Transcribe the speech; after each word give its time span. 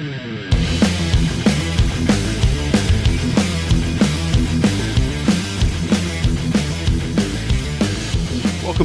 Welcome 0.00 0.48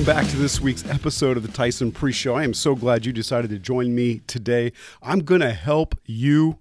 back 0.03 0.27
to 0.27 0.35
this 0.35 0.59
week's 0.59 0.83
episode 0.89 1.37
of 1.37 1.43
the 1.43 1.51
Tyson 1.53 1.93
Priest 1.93 2.19
Show. 2.19 2.35
I 2.35 2.43
am 2.43 2.53
so 2.53 2.75
glad 2.75 3.05
you 3.05 3.13
decided 3.13 3.49
to 3.51 3.59
join 3.59 3.95
me 3.95 4.23
today. 4.27 4.73
I'm 5.01 5.19
going 5.19 5.39
to 5.39 5.53
help 5.53 5.95
you 6.05 6.59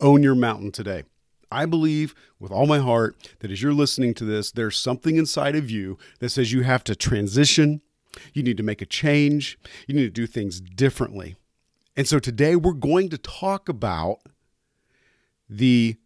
own 0.00 0.22
your 0.22 0.36
mountain 0.36 0.70
today. 0.70 1.02
I 1.50 1.66
believe 1.66 2.14
with 2.38 2.52
all 2.52 2.66
my 2.66 2.78
heart 2.78 3.16
that 3.40 3.50
as 3.50 3.62
you're 3.62 3.72
listening 3.72 4.14
to 4.14 4.24
this, 4.24 4.52
there's 4.52 4.78
something 4.78 5.16
inside 5.16 5.56
of 5.56 5.72
you 5.72 5.98
that 6.20 6.28
says 6.28 6.52
you 6.52 6.62
have 6.62 6.84
to 6.84 6.94
transition, 6.94 7.80
you 8.32 8.44
need 8.44 8.58
to 8.58 8.62
make 8.62 8.80
a 8.80 8.86
change, 8.86 9.58
you 9.88 9.96
need 9.96 10.04
to 10.04 10.10
do 10.10 10.28
things 10.28 10.60
differently. 10.60 11.34
And 11.98 12.06
so 12.06 12.20
today 12.20 12.54
we're 12.54 12.74
going 12.74 13.08
to 13.08 13.18
talk 13.18 13.68
about 13.68 14.20
the 15.50 15.96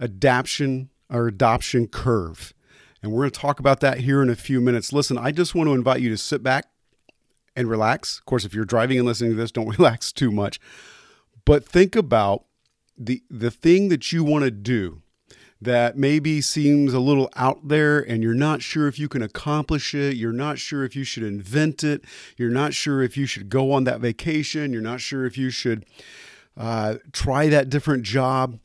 adaption 0.00 0.90
or 1.08 1.28
adoption 1.28 1.86
curve. 1.86 2.52
And 3.00 3.12
we're 3.12 3.20
going 3.20 3.30
to 3.30 3.38
talk 3.38 3.60
about 3.60 3.78
that 3.78 3.98
here 3.98 4.20
in 4.20 4.30
a 4.30 4.34
few 4.34 4.60
minutes. 4.60 4.92
Listen, 4.92 5.16
I 5.16 5.30
just 5.30 5.54
want 5.54 5.68
to 5.68 5.74
invite 5.74 6.00
you 6.00 6.10
to 6.10 6.16
sit 6.16 6.42
back 6.42 6.64
and 7.54 7.70
relax. 7.70 8.18
Of 8.18 8.24
course, 8.24 8.44
if 8.44 8.52
you're 8.52 8.64
driving 8.64 8.98
and 8.98 9.06
listening 9.06 9.30
to 9.30 9.36
this, 9.36 9.52
don't 9.52 9.68
relax 9.78 10.10
too 10.10 10.32
much. 10.32 10.58
But 11.44 11.64
think 11.64 11.94
about 11.94 12.44
the 12.98 13.22
the 13.30 13.52
thing 13.52 13.90
that 13.90 14.10
you 14.10 14.24
want 14.24 14.42
to 14.44 14.50
do 14.50 15.02
that 15.60 15.96
maybe 15.96 16.40
seems 16.40 16.94
a 16.94 17.00
little 17.00 17.28
out 17.36 17.66
there 17.66 17.98
and 17.98 18.22
you're 18.22 18.34
not 18.34 18.62
sure 18.62 18.86
if 18.86 18.98
you 18.98 19.08
can 19.08 19.22
accomplish 19.22 19.94
it, 19.94 20.16
you're 20.16 20.32
not 20.32 20.58
sure 20.58 20.84
if 20.84 20.94
you 20.94 21.04
should 21.04 21.24
invent 21.24 21.82
it, 21.82 22.04
you're 22.36 22.50
not 22.50 22.74
sure 22.74 23.02
if 23.02 23.16
you 23.16 23.26
should 23.26 23.48
go 23.48 23.72
on 23.72 23.84
that 23.84 24.00
vacation, 24.00 24.72
you're 24.72 24.82
not 24.82 25.00
sure 25.00 25.26
if 25.26 25.36
you 25.36 25.50
should 25.50 25.84
uh, 26.56 26.96
try 27.12 27.48
that 27.48 27.70
different 27.70 28.04
job. 28.04 28.58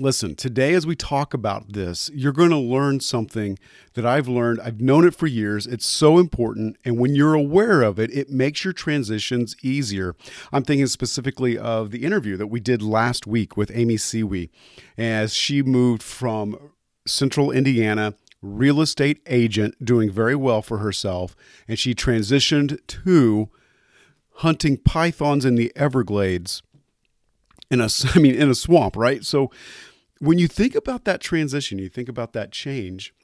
Listen, 0.00 0.36
today 0.36 0.74
as 0.74 0.86
we 0.86 0.94
talk 0.94 1.34
about 1.34 1.72
this, 1.72 2.08
you're 2.14 2.32
going 2.32 2.50
to 2.50 2.56
learn 2.56 3.00
something 3.00 3.58
that 3.94 4.06
I've 4.06 4.28
learned. 4.28 4.60
I've 4.60 4.80
known 4.80 5.04
it 5.04 5.14
for 5.14 5.26
years. 5.26 5.66
It's 5.66 5.86
so 5.86 6.18
important. 6.18 6.76
And 6.84 7.00
when 7.00 7.16
you're 7.16 7.34
aware 7.34 7.82
of 7.82 7.98
it, 7.98 8.14
it 8.14 8.30
makes 8.30 8.62
your 8.62 8.72
transitions 8.72 9.56
easier. 9.60 10.14
I'm 10.52 10.62
thinking 10.62 10.86
specifically 10.86 11.58
of 11.58 11.90
the 11.90 12.04
interview 12.04 12.36
that 12.36 12.46
we 12.46 12.60
did 12.60 12.80
last 12.80 13.26
week 13.26 13.56
with 13.56 13.72
Amy 13.74 13.96
Siwi 13.96 14.50
as 14.96 15.34
she 15.34 15.62
moved 15.62 16.04
from 16.04 16.70
central 17.04 17.50
Indiana 17.50 18.14
real 18.40 18.80
estate 18.80 19.20
agent 19.26 19.84
doing 19.84 20.12
very 20.12 20.36
well 20.36 20.62
for 20.62 20.78
herself 20.78 21.34
and 21.66 21.76
she 21.76 21.92
transitioned 21.92 22.78
to 22.86 23.48
hunting 24.34 24.76
pythons 24.76 25.44
in 25.44 25.56
the 25.56 25.72
Everglades 25.74 26.62
in 27.70 27.80
a 27.80 27.88
I 28.14 28.18
mean 28.18 28.34
in 28.34 28.50
a 28.50 28.54
swamp, 28.54 28.96
right? 28.96 29.24
So 29.24 29.50
when 30.20 30.38
you 30.38 30.48
think 30.48 30.74
about 30.74 31.04
that 31.04 31.20
transition, 31.20 31.78
you 31.78 31.88
think 31.88 32.08
about 32.08 32.32
that 32.32 32.52
change, 32.52 33.14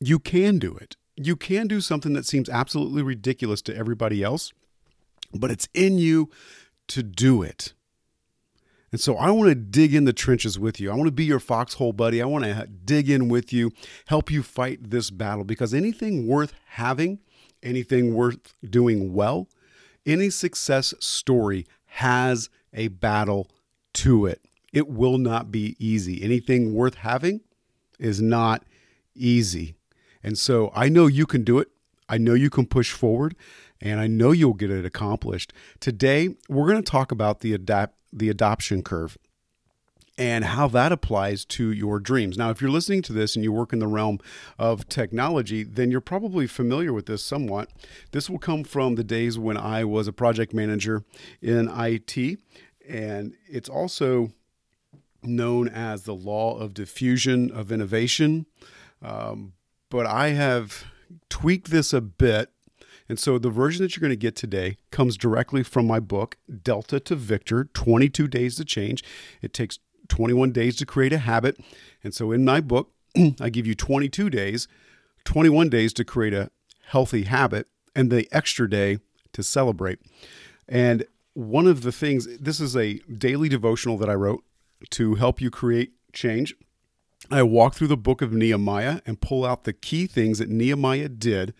you 0.00 0.18
can 0.18 0.58
do 0.58 0.76
it. 0.76 0.96
You 1.16 1.36
can 1.36 1.66
do 1.66 1.80
something 1.80 2.12
that 2.12 2.26
seems 2.26 2.48
absolutely 2.48 3.02
ridiculous 3.02 3.62
to 3.62 3.76
everybody 3.76 4.22
else, 4.22 4.52
but 5.32 5.50
it's 5.50 5.68
in 5.74 5.98
you 5.98 6.30
to 6.88 7.02
do 7.02 7.42
it. 7.42 7.72
And 8.92 9.00
so 9.00 9.16
I 9.16 9.30
want 9.30 9.48
to 9.48 9.54
dig 9.54 9.94
in 9.94 10.04
the 10.04 10.12
trenches 10.12 10.58
with 10.58 10.80
you. 10.80 10.90
I 10.90 10.94
want 10.94 11.08
to 11.08 11.12
be 11.12 11.24
your 11.24 11.40
foxhole 11.40 11.92
buddy. 11.92 12.22
I 12.22 12.26
want 12.26 12.44
to 12.44 12.66
dig 12.66 13.10
in 13.10 13.28
with 13.28 13.52
you, 13.52 13.72
help 14.06 14.30
you 14.30 14.42
fight 14.42 14.90
this 14.90 15.10
battle 15.10 15.44
because 15.44 15.74
anything 15.74 16.26
worth 16.26 16.54
having, 16.68 17.18
anything 17.62 18.14
worth 18.14 18.54
doing 18.64 19.12
well, 19.12 19.48
any 20.06 20.30
success 20.30 20.94
story 21.00 21.66
has 21.86 22.48
a 22.72 22.88
battle 22.88 23.50
to 23.94 24.26
it. 24.26 24.45
It 24.76 24.88
will 24.88 25.16
not 25.16 25.50
be 25.50 25.74
easy. 25.78 26.22
Anything 26.22 26.74
worth 26.74 26.96
having 26.96 27.40
is 27.98 28.20
not 28.20 28.62
easy. 29.14 29.74
And 30.22 30.36
so 30.36 30.70
I 30.74 30.90
know 30.90 31.06
you 31.06 31.24
can 31.24 31.44
do 31.44 31.58
it. 31.58 31.68
I 32.10 32.18
know 32.18 32.34
you 32.34 32.50
can 32.50 32.66
push 32.66 32.92
forward 32.92 33.34
and 33.80 34.00
I 34.00 34.06
know 34.06 34.32
you'll 34.32 34.52
get 34.52 34.70
it 34.70 34.84
accomplished. 34.84 35.54
Today, 35.80 36.34
we're 36.50 36.70
going 36.70 36.82
to 36.82 36.90
talk 36.90 37.10
about 37.10 37.40
the 37.40 37.54
adapt 37.54 37.94
the 38.12 38.28
adoption 38.28 38.82
curve 38.82 39.16
and 40.18 40.44
how 40.44 40.68
that 40.68 40.92
applies 40.92 41.46
to 41.46 41.72
your 41.72 41.98
dreams. 41.98 42.36
Now, 42.36 42.50
if 42.50 42.60
you're 42.60 42.70
listening 42.70 43.00
to 43.04 43.14
this 43.14 43.34
and 43.34 43.42
you 43.42 43.52
work 43.52 43.72
in 43.72 43.78
the 43.78 43.86
realm 43.86 44.18
of 44.58 44.86
technology, 44.90 45.64
then 45.64 45.90
you're 45.90 46.02
probably 46.02 46.46
familiar 46.46 46.92
with 46.92 47.06
this 47.06 47.24
somewhat. 47.24 47.70
This 48.12 48.28
will 48.28 48.38
come 48.38 48.62
from 48.62 48.96
the 48.96 49.04
days 49.04 49.38
when 49.38 49.56
I 49.56 49.84
was 49.84 50.06
a 50.06 50.12
project 50.12 50.52
manager 50.52 51.02
in 51.40 51.70
IT, 51.74 52.38
and 52.86 53.34
it's 53.48 53.70
also 53.70 54.32
known 55.26 55.68
as 55.68 56.02
the 56.02 56.14
law 56.14 56.58
of 56.58 56.74
diffusion 56.74 57.50
of 57.50 57.72
innovation. 57.72 58.46
Um, 59.02 59.52
but 59.90 60.06
I 60.06 60.28
have 60.28 60.84
tweaked 61.28 61.70
this 61.70 61.92
a 61.92 62.00
bit. 62.00 62.50
And 63.08 63.18
so 63.18 63.38
the 63.38 63.50
version 63.50 63.84
that 63.84 63.94
you're 63.94 64.00
going 64.00 64.10
to 64.10 64.16
get 64.16 64.34
today 64.34 64.78
comes 64.90 65.16
directly 65.16 65.62
from 65.62 65.86
my 65.86 66.00
book, 66.00 66.36
Delta 66.62 66.98
to 67.00 67.14
Victor 67.14 67.64
22 67.64 68.26
Days 68.26 68.56
to 68.56 68.64
Change. 68.64 69.04
It 69.42 69.52
takes 69.52 69.78
21 70.08 70.52
days 70.52 70.76
to 70.76 70.86
create 70.86 71.12
a 71.12 71.18
habit. 71.18 71.58
And 72.02 72.14
so 72.14 72.32
in 72.32 72.44
my 72.44 72.60
book, 72.60 72.92
I 73.40 73.48
give 73.50 73.66
you 73.66 73.74
22 73.74 74.30
days, 74.30 74.66
21 75.24 75.68
days 75.68 75.92
to 75.94 76.04
create 76.04 76.34
a 76.34 76.50
healthy 76.86 77.24
habit, 77.24 77.68
and 77.94 78.10
the 78.10 78.28
extra 78.32 78.68
day 78.68 78.98
to 79.32 79.42
celebrate. 79.42 79.98
And 80.68 81.04
one 81.34 81.66
of 81.66 81.82
the 81.82 81.92
things, 81.92 82.26
this 82.38 82.60
is 82.60 82.76
a 82.76 82.94
daily 83.00 83.48
devotional 83.48 83.98
that 83.98 84.10
I 84.10 84.14
wrote 84.14 84.42
to 84.90 85.14
help 85.14 85.40
you 85.40 85.50
create 85.50 85.92
change. 86.12 86.54
I 87.30 87.42
walk 87.42 87.74
through 87.74 87.88
the 87.88 87.96
book 87.96 88.22
of 88.22 88.32
Nehemiah 88.32 89.00
and 89.04 89.20
pull 89.20 89.44
out 89.44 89.64
the 89.64 89.72
key 89.72 90.06
things 90.06 90.38
that 90.38 90.48
Nehemiah 90.48 91.08
did 91.08 91.54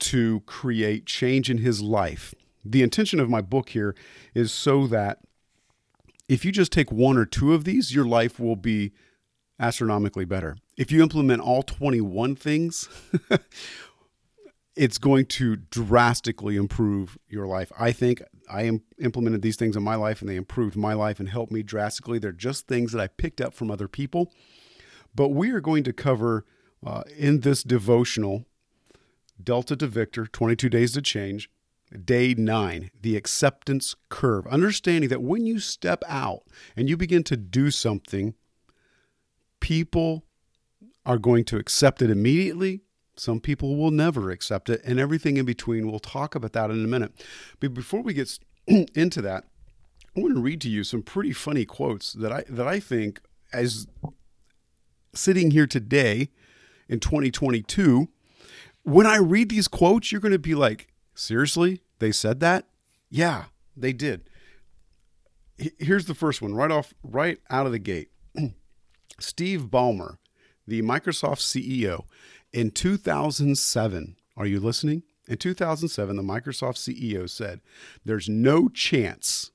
to 0.00 0.40
create 0.40 1.06
change 1.06 1.50
in 1.50 1.58
his 1.58 1.82
life. 1.82 2.34
The 2.64 2.82
intention 2.82 3.20
of 3.20 3.28
my 3.28 3.40
book 3.40 3.70
here 3.70 3.94
is 4.34 4.52
so 4.52 4.86
that 4.86 5.18
if 6.28 6.44
you 6.44 6.52
just 6.52 6.72
take 6.72 6.92
one 6.92 7.16
or 7.16 7.24
two 7.24 7.54
of 7.54 7.64
these, 7.64 7.94
your 7.94 8.04
life 8.04 8.38
will 8.38 8.56
be 8.56 8.92
astronomically 9.58 10.24
better. 10.24 10.56
If 10.76 10.92
you 10.92 11.02
implement 11.02 11.42
all 11.42 11.62
21 11.62 12.36
things, 12.36 12.88
it's 14.76 14.98
going 14.98 15.26
to 15.26 15.56
drastically 15.56 16.56
improve 16.56 17.18
your 17.28 17.46
life. 17.46 17.72
I 17.78 17.92
think 17.92 18.22
I 18.50 18.62
am, 18.62 18.82
implemented 18.98 19.42
these 19.42 19.56
things 19.56 19.76
in 19.76 19.82
my 19.82 19.94
life 19.94 20.20
and 20.20 20.28
they 20.28 20.36
improved 20.36 20.76
my 20.76 20.92
life 20.92 21.20
and 21.20 21.28
helped 21.28 21.52
me 21.52 21.62
drastically. 21.62 22.18
They're 22.18 22.32
just 22.32 22.66
things 22.66 22.92
that 22.92 23.00
I 23.00 23.06
picked 23.06 23.40
up 23.40 23.54
from 23.54 23.70
other 23.70 23.88
people. 23.88 24.32
But 25.14 25.28
we 25.28 25.50
are 25.50 25.60
going 25.60 25.84
to 25.84 25.92
cover 25.92 26.44
uh, 26.84 27.02
in 27.16 27.40
this 27.40 27.62
devotional 27.62 28.46
Delta 29.42 29.76
to 29.76 29.86
Victor 29.86 30.26
22 30.26 30.68
Days 30.68 30.92
to 30.92 31.02
Change, 31.02 31.50
day 32.04 32.34
nine, 32.34 32.90
the 33.00 33.16
acceptance 33.16 33.94
curve. 34.08 34.46
Understanding 34.46 35.08
that 35.10 35.22
when 35.22 35.46
you 35.46 35.58
step 35.58 36.02
out 36.06 36.42
and 36.76 36.88
you 36.88 36.96
begin 36.96 37.22
to 37.24 37.36
do 37.36 37.70
something, 37.70 38.34
people 39.60 40.24
are 41.06 41.18
going 41.18 41.44
to 41.44 41.56
accept 41.56 42.02
it 42.02 42.10
immediately 42.10 42.82
some 43.20 43.38
people 43.38 43.76
will 43.76 43.90
never 43.90 44.30
accept 44.30 44.70
it, 44.70 44.80
and 44.82 44.98
everything 44.98 45.36
in 45.36 45.44
between. 45.44 45.90
We'll 45.90 45.98
talk 45.98 46.34
about 46.34 46.54
that 46.54 46.70
in 46.70 46.82
a 46.82 46.88
minute. 46.88 47.12
But 47.60 47.74
before 47.74 48.00
we 48.00 48.14
get 48.14 48.38
into 48.66 49.20
that, 49.20 49.44
I 50.16 50.20
want 50.20 50.34
to 50.34 50.40
read 50.40 50.62
to 50.62 50.70
you 50.70 50.84
some 50.84 51.02
pretty 51.02 51.32
funny 51.32 51.66
quotes 51.66 52.14
that 52.14 52.32
I 52.32 52.44
that 52.48 52.66
I 52.66 52.80
think 52.80 53.20
as 53.52 53.86
sitting 55.14 55.50
here 55.50 55.66
today 55.66 56.30
in 56.88 56.98
2022, 56.98 58.08
when 58.84 59.06
I 59.06 59.18
read 59.18 59.50
these 59.50 59.68
quotes, 59.68 60.10
you're 60.10 60.20
going 60.20 60.32
to 60.32 60.38
be 60.38 60.54
like, 60.54 60.88
seriously, 61.14 61.82
they 61.98 62.12
said 62.12 62.40
that? 62.40 62.68
Yeah, 63.10 63.44
they 63.76 63.92
did. 63.92 64.30
Here's 65.78 66.06
the 66.06 66.14
first 66.14 66.40
one, 66.40 66.54
right 66.54 66.70
off, 66.70 66.94
right 67.02 67.38
out 67.50 67.66
of 67.66 67.72
the 67.72 67.78
gate. 67.78 68.08
Steve 69.20 69.66
Ballmer, 69.66 70.16
the 70.66 70.80
Microsoft 70.80 71.40
CEO, 71.40 72.04
in 72.52 72.70
2007, 72.70 74.16
are 74.36 74.46
you 74.46 74.60
listening? 74.60 75.02
In 75.28 75.36
2007, 75.36 76.16
the 76.16 76.22
Microsoft 76.22 76.76
CEO 76.76 77.28
said, 77.28 77.60
There's 78.04 78.28
no 78.28 78.68
chance. 78.68 79.50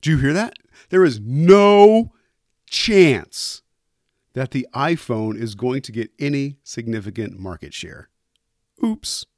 Do 0.00 0.10
you 0.10 0.18
hear 0.18 0.32
that? 0.32 0.54
There 0.90 1.04
is 1.04 1.20
no 1.20 2.12
chance 2.66 3.62
that 4.32 4.50
the 4.50 4.66
iPhone 4.74 5.38
is 5.38 5.54
going 5.54 5.82
to 5.82 5.92
get 5.92 6.10
any 6.18 6.56
significant 6.62 7.38
market 7.38 7.74
share. 7.74 8.08
Oops. 8.82 9.26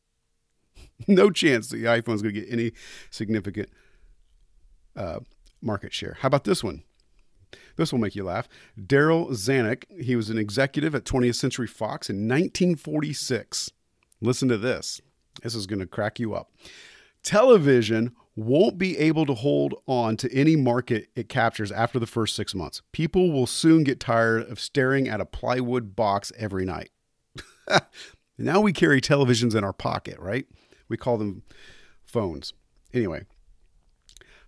No 1.06 1.31
chance 1.31 1.69
the 1.69 1.84
iPhone 1.84 2.14
is 2.14 2.22
going 2.22 2.34
to 2.34 2.40
get 2.40 2.50
any 2.50 2.72
significant 3.10 3.69
uh, 4.96 5.20
market 5.60 5.93
share. 5.93 6.16
How 6.20 6.28
about 6.28 6.44
this 6.44 6.64
one? 6.64 6.84
This 7.76 7.93
will 7.93 8.00
make 8.00 8.17
you 8.17 8.25
laugh. 8.25 8.49
Darryl 8.81 9.31
Zanuck, 9.31 9.84
he 10.02 10.17
was 10.17 10.31
an 10.31 10.38
executive 10.38 10.94
at 10.94 11.05
20th 11.05 11.37
Century 11.37 11.67
Fox 11.67 12.08
in 12.11 12.28
1946. 12.28 13.70
Listen 14.20 14.49
to 14.49 14.58
this. 14.58 15.00
This 15.43 15.55
is 15.55 15.67
going 15.67 15.81
to 15.81 15.87
crack 15.87 16.19
you 16.19 16.34
up. 16.34 16.50
Television 17.23 18.12
won't 18.34 18.78
be 18.78 18.96
able 18.99 19.26
to 19.26 19.34
hold 19.34 19.75
on 19.87 20.17
to 20.19 20.32
any 20.32 20.56
market 20.56 21.08
it 21.17 21.28
captures 21.28 21.73
after 21.73 21.99
the 21.99 22.06
first 22.06 22.37
six 22.37 22.55
months. 22.55 22.82
People 22.93 23.32
will 23.32 23.46
soon 23.46 23.82
get 23.82 23.99
tired 23.99 24.43
of 24.50 24.61
staring 24.61 25.08
at 25.08 25.20
a 25.20 25.26
plywood 25.26 25.96
box 25.96 26.32
every 26.38 26.64
night. 26.64 26.90
now 28.38 28.61
we 28.61 28.72
carry 28.72 29.00
televisions 29.00 29.55
in 29.55 29.64
our 29.64 29.72
pocket, 29.72 30.19
right? 30.19 30.46
We 30.88 30.96
call 30.96 31.19
them 31.19 31.43
phones. 32.05 32.52
Anyway, 32.93 33.25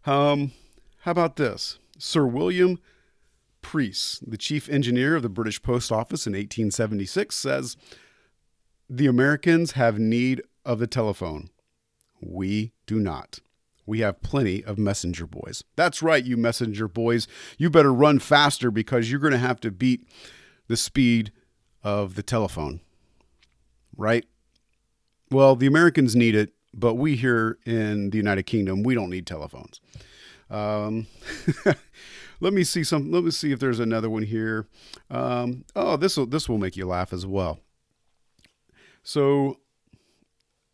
um, 0.05 0.53
how 1.01 1.11
about 1.11 1.37
this? 1.37 1.79
Sir 1.99 2.27
William 2.27 2.79
The 3.73 4.39
chief 4.39 4.67
engineer 4.71 5.15
of 5.15 5.23
the 5.23 5.29
British 5.29 5.63
Post 5.63 5.93
Office 5.93 6.27
in 6.27 6.33
1876, 6.33 7.37
says 7.37 7.77
the 8.89 9.07
Americans 9.07 9.73
have 9.73 9.99
need 9.99 10.43
of 10.65 10.79
the 10.79 10.87
telephone. 10.87 11.51
We 12.19 12.73
do 12.87 12.99
not. 12.99 13.41
We 13.85 14.01
have 14.01 14.23
plenty 14.23 14.65
of 14.65 14.79
messenger 14.79 15.27
boys. 15.27 15.65
That's 15.77 16.03
right, 16.03 16.25
you 16.25 16.39
messenger 16.39 16.89
boys. 16.89 17.29
You 17.59 17.69
better 17.69 17.93
run 17.93 18.21
faster 18.21 18.71
because 18.71 19.11
you're 19.11 19.21
going 19.21 19.33
to 19.33 19.39
have 19.39 19.61
to 19.61 19.71
beat 19.71 20.09
the 20.69 20.77
speed 20.77 21.31
of 21.83 22.15
the 22.15 22.23
telephone. 22.23 22.81
Right? 23.95 24.25
Well, 25.31 25.57
the 25.57 25.67
Americans 25.67 26.17
need 26.17 26.35
it, 26.35 26.55
but 26.73 26.95
we 26.95 27.17
here 27.17 27.59
in 27.67 28.11
the 28.11 28.17
United 28.17 28.45
Kingdom, 28.45 28.83
we 28.83 28.95
don't 28.95 29.11
need 29.11 29.27
telephones. 29.27 29.79
Um, 30.51 31.07
let 32.41 32.53
me 32.53 32.65
see 32.65 32.85
some. 32.85 33.11
Let 33.11 33.25
me 33.25 33.31
see 33.31 33.53
if 33.53 33.59
there's 33.59 33.81
another 33.81 34.11
one 34.11 34.23
here. 34.23 34.67
Um, 35.11 35.65
oh, 35.75 35.97
this 35.97 36.17
will 36.17 36.27
this 36.27 36.49
will 36.49 36.59
make 36.59 36.77
you 36.77 36.87
laugh 36.87 37.13
as 37.13 37.27
well. 37.27 37.61
So, 39.03 39.59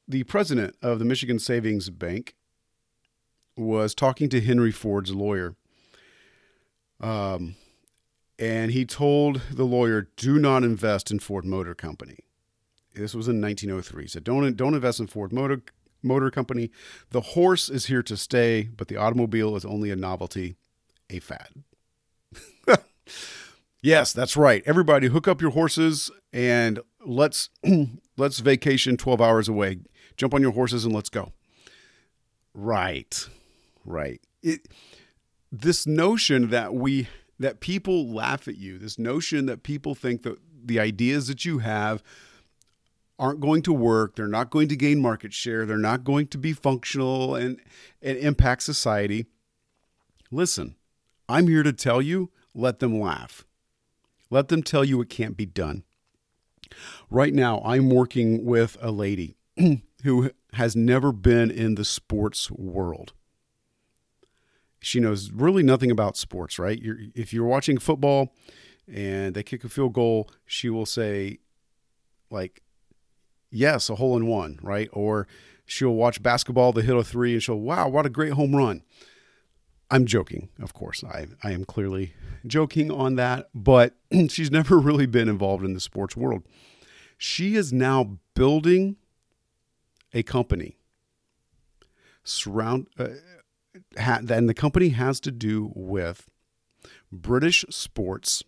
the 0.09 0.25
president 0.25 0.77
of 0.83 0.99
the 0.99 1.05
Michigan 1.05 1.39
Savings 1.39 1.91
Bank 1.91 2.35
was 3.57 3.95
talking 3.95 4.29
to 4.31 4.41
Henry 4.41 4.73
Ford's 4.73 5.15
lawyer. 5.15 5.55
Um, 7.01 7.57
and 8.39 8.73
he 8.73 8.85
told 8.85 9.43
the 9.51 9.65
lawyer, 9.65 10.09
"Do 10.17 10.39
not 10.39 10.65
invest 10.65 11.11
in 11.11 11.19
Ford 11.19 11.45
Motor 11.45 11.75
Company." 11.75 12.19
This 12.95 13.15
was 13.15 13.29
in 13.29 13.41
1903. 13.41 14.05
He 14.05 14.09
said, 14.09 14.25
"Don't 14.25 14.57
don't 14.57 14.75
invest 14.75 15.01
in 15.01 15.07
Ford 15.07 15.33
Motor 15.33 15.63
Motor 16.03 16.31
Company. 16.31 16.71
The 17.11 17.21
horse 17.21 17.69
is 17.69 17.87
here 17.87 18.03
to 18.03 18.17
stay, 18.17 18.69
but 18.77 18.89
the 18.89 18.97
automobile 18.97 19.57
is 19.57 19.65
only 19.65 19.91
a 19.91 19.97
novelty, 19.97 20.57
a 21.11 21.19
fad." 21.21 21.49
yes, 23.83 24.13
that's 24.13 24.37
right. 24.37 24.63
Everybody, 24.67 25.09
hook 25.09 25.29
up 25.29 25.41
your 25.41 25.51
horses 25.53 26.11
and 26.33 26.81
let's 27.05 27.51
let's 28.17 28.41
vacation 28.41 28.97
12 28.97 29.21
hours 29.21 29.49
away. 29.49 29.79
Jump 30.17 30.35
on 30.35 30.43
your 30.43 30.53
horses 30.53 30.85
and 30.85 30.95
let's 30.95 31.11
go. 31.11 31.33
Right. 32.55 33.29
Right. 33.85 34.21
It 34.43 34.69
this 35.51 35.87
notion 35.87 36.51
that 36.51 36.75
we 36.75 37.09
that 37.39 37.61
people 37.61 38.13
laugh 38.13 38.49
at 38.49 38.57
you, 38.57 38.79
this 38.79 38.99
notion 38.99 39.47
that 39.47 39.63
people 39.63 39.95
think 39.95 40.23
that 40.23 40.39
the 40.65 40.79
ideas 40.79 41.27
that 41.29 41.45
you 41.45 41.59
have 41.59 42.03
aren't 43.19 43.41
going 43.41 43.63
to 43.63 43.73
work, 43.73 44.17
they're 44.17 44.27
not 44.27 44.51
going 44.51 44.69
to 44.69 44.77
gain 44.77 45.01
market 45.01 45.33
share, 45.33 45.67
they're 45.67 45.77
not 45.77 46.05
going 46.05 46.27
to 46.29 46.39
be 46.39 46.53
functional 46.53 47.35
and 47.35 47.61
and 48.01 48.19
impact 48.19 48.63
society. 48.63 49.27
Listen, 50.31 50.77
I'm 51.29 51.49
here 51.49 51.63
to 51.63 51.73
tell 51.73 52.03
you, 52.03 52.31
let 52.55 52.79
them 52.79 53.01
laugh. 53.01 53.45
Let 54.31 54.49
them 54.49 54.63
tell 54.63 54.85
you 54.85 55.01
it 55.01 55.09
can't 55.09 55.37
be 55.37 55.47
done. 55.47 55.85
Right 57.11 57.33
now, 57.33 57.61
I'm 57.65 57.91
working 57.91 58.45
with 58.45 58.77
a 58.81 58.91
lady 58.91 59.37
who 60.05 60.31
has 60.55 60.75
never 60.75 61.13
been 61.13 61.51
in 61.51 61.75
the 61.75 61.85
sports 61.85 62.51
world. 62.51 63.13
She 64.81 65.01
knows 65.01 65.31
really 65.31 65.63
nothing 65.63 65.91
about 65.91 66.17
sports, 66.17 66.59
right? 66.59 66.81
You're, 66.81 66.99
if 67.15 67.33
you're 67.33 67.47
watching 67.47 67.79
football 67.79 68.35
and 68.93 69.35
they 69.35 69.43
kick 69.43 69.65
a 69.65 69.69
field 69.69 69.95
goal, 69.95 70.31
she 70.45 70.69
will 70.69 70.85
say, 70.87 71.39
like, 72.31 72.63
yes, 73.51 73.89
a 73.89 73.95
hole 73.95 74.17
in 74.17 74.27
one, 74.27 74.59
right? 74.63 74.91
Or 74.93 75.27
she'll 75.65 75.95
watch 75.95 76.23
basketball, 76.23 76.73
they 76.73 76.83
hit 76.83 76.97
a 76.97 77.03
three, 77.03 77.33
and 77.33 77.43
she'll, 77.43 77.61
wow, 77.61 77.89
what 77.89 78.05
a 78.05 78.11
great 78.11 78.33
home 78.33 78.55
run. 78.55 78.83
I'm 79.95 80.07
joking, 80.07 80.49
of 80.61 80.75
course. 80.75 81.05
I, 81.05 81.29
I 81.45 81.53
am 81.53 81.65
clearly 81.65 82.15
joking 82.45 82.91
on 82.91 83.15
that, 83.15 83.49
but 83.55 83.95
she's 84.29 84.51
never 84.51 84.77
really 84.77 85.07
been 85.07 85.29
involved 85.29 85.65
in 85.65 85.73
the 85.73 85.79
sports 85.79 86.17
world. 86.17 86.43
She 87.17 87.55
is 87.55 87.73
now 87.73 88.19
building 88.35 88.97
a 90.13 90.25
company 90.25 90.79
surround 92.25 92.89
uh, 92.99 93.07
ha, 93.97 94.19
and 94.29 94.49
the 94.49 94.55
company 94.55 94.89
has 94.89 95.21
to 95.21 95.31
do 95.31 95.71
with 95.77 96.29
British 97.13 97.65
sports 97.71 98.43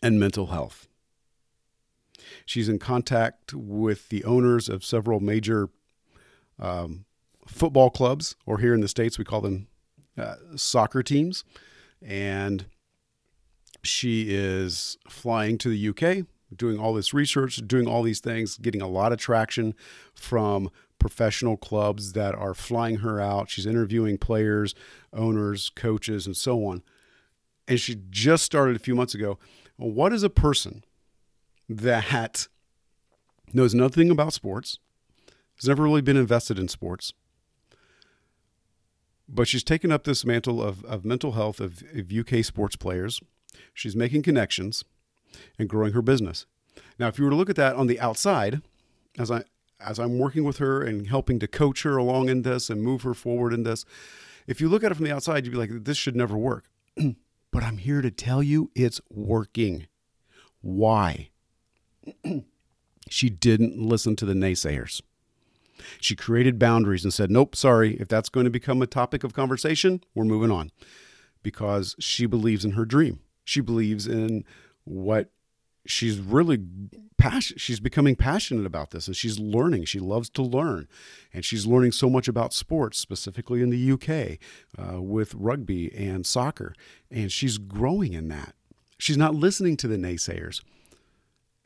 and 0.00 0.20
mental 0.20 0.46
health. 0.46 0.86
She's 2.46 2.68
in 2.68 2.78
contact 2.78 3.54
with 3.54 4.08
the 4.08 4.22
owners 4.22 4.68
of 4.68 4.84
several 4.84 5.18
major 5.18 5.68
um, 6.60 7.06
football 7.44 7.90
clubs, 7.90 8.36
or 8.46 8.58
here 8.58 8.72
in 8.72 8.82
the 8.82 8.86
States, 8.86 9.18
we 9.18 9.24
call 9.24 9.40
them 9.40 9.66
uh, 10.18 10.36
soccer 10.56 11.02
teams. 11.02 11.44
And 12.02 12.66
she 13.82 14.26
is 14.28 14.98
flying 15.08 15.58
to 15.58 15.68
the 15.68 15.88
UK, 15.88 16.26
doing 16.54 16.78
all 16.78 16.94
this 16.94 17.14
research, 17.14 17.56
doing 17.66 17.86
all 17.86 18.02
these 18.02 18.20
things, 18.20 18.56
getting 18.58 18.82
a 18.82 18.88
lot 18.88 19.12
of 19.12 19.18
traction 19.18 19.74
from 20.14 20.70
professional 20.98 21.56
clubs 21.56 22.12
that 22.12 22.34
are 22.34 22.54
flying 22.54 22.96
her 22.96 23.20
out. 23.20 23.50
She's 23.50 23.66
interviewing 23.66 24.18
players, 24.18 24.74
owners, 25.12 25.70
coaches, 25.70 26.26
and 26.26 26.36
so 26.36 26.64
on. 26.64 26.82
And 27.66 27.78
she 27.78 27.96
just 28.10 28.44
started 28.44 28.76
a 28.76 28.80
few 28.80 28.94
months 28.94 29.14
ago. 29.14 29.38
What 29.76 30.12
is 30.12 30.22
a 30.22 30.30
person 30.30 30.84
that 31.68 32.48
knows 33.52 33.74
nothing 33.74 34.10
about 34.10 34.32
sports, 34.32 34.78
has 35.56 35.68
never 35.68 35.82
really 35.82 36.00
been 36.00 36.16
invested 36.16 36.58
in 36.58 36.68
sports, 36.68 37.12
but 39.28 39.46
she's 39.46 39.64
taken 39.64 39.92
up 39.92 40.04
this 40.04 40.24
mantle 40.24 40.62
of, 40.62 40.84
of 40.84 41.04
mental 41.04 41.32
health 41.32 41.60
of, 41.60 41.82
of 41.94 42.12
UK 42.12 42.44
sports 42.44 42.76
players. 42.76 43.20
She's 43.74 43.94
making 43.94 44.22
connections 44.22 44.84
and 45.58 45.68
growing 45.68 45.92
her 45.92 46.02
business. 46.02 46.46
Now, 46.98 47.08
if 47.08 47.18
you 47.18 47.24
were 47.24 47.30
to 47.30 47.36
look 47.36 47.50
at 47.50 47.56
that 47.56 47.76
on 47.76 47.86
the 47.86 48.00
outside, 48.00 48.62
as 49.18 49.30
I 49.30 49.44
as 49.80 50.00
I'm 50.00 50.18
working 50.18 50.42
with 50.42 50.58
her 50.58 50.82
and 50.82 51.06
helping 51.06 51.38
to 51.38 51.46
coach 51.46 51.84
her 51.84 51.96
along 51.96 52.28
in 52.28 52.42
this 52.42 52.68
and 52.68 52.82
move 52.82 53.02
her 53.02 53.14
forward 53.14 53.52
in 53.52 53.62
this, 53.62 53.84
if 54.48 54.60
you 54.60 54.68
look 54.68 54.82
at 54.82 54.90
it 54.90 54.96
from 54.96 55.04
the 55.04 55.14
outside, 55.14 55.44
you'd 55.44 55.52
be 55.52 55.58
like, 55.58 55.84
this 55.84 55.96
should 55.96 56.16
never 56.16 56.36
work. 56.36 56.64
but 57.52 57.62
I'm 57.62 57.78
here 57.78 58.02
to 58.02 58.10
tell 58.10 58.42
you 58.42 58.72
it's 58.74 59.00
working. 59.08 59.86
Why? 60.62 61.30
she 63.08 63.30
didn't 63.30 63.78
listen 63.78 64.16
to 64.16 64.24
the 64.24 64.34
naysayers. 64.34 65.00
She 66.00 66.16
created 66.16 66.58
boundaries 66.58 67.04
and 67.04 67.12
said, 67.12 67.30
Nope, 67.30 67.56
sorry, 67.56 67.96
if 68.00 68.08
that's 68.08 68.28
going 68.28 68.44
to 68.44 68.50
become 68.50 68.82
a 68.82 68.86
topic 68.86 69.24
of 69.24 69.34
conversation, 69.34 70.02
we're 70.14 70.24
moving 70.24 70.50
on. 70.50 70.70
Because 71.42 71.94
she 71.98 72.26
believes 72.26 72.64
in 72.64 72.72
her 72.72 72.84
dream. 72.84 73.20
She 73.44 73.60
believes 73.60 74.06
in 74.06 74.44
what 74.84 75.30
she's 75.86 76.18
really 76.18 76.58
passionate 77.16 77.60
she's 77.60 77.80
becoming 77.80 78.14
passionate 78.14 78.66
about 78.66 78.90
this 78.90 79.06
and 79.06 79.16
she's 79.16 79.38
learning. 79.38 79.84
She 79.84 79.98
loves 79.98 80.28
to 80.30 80.42
learn. 80.42 80.86
And 81.32 81.44
she's 81.44 81.66
learning 81.66 81.92
so 81.92 82.10
much 82.10 82.28
about 82.28 82.52
sports 82.52 82.98
specifically 82.98 83.62
in 83.62 83.70
the 83.70 83.92
uk 83.92 84.38
uh, 84.78 85.00
with 85.00 85.34
rugby 85.34 85.94
and 85.94 86.26
soccer. 86.26 86.74
And 87.10 87.32
she's 87.32 87.58
growing 87.58 88.12
in 88.12 88.28
that. 88.28 88.54
She's 88.98 89.16
not 89.16 89.34
listening 89.34 89.76
to 89.78 89.88
the 89.88 89.96
naysayers 89.96 90.60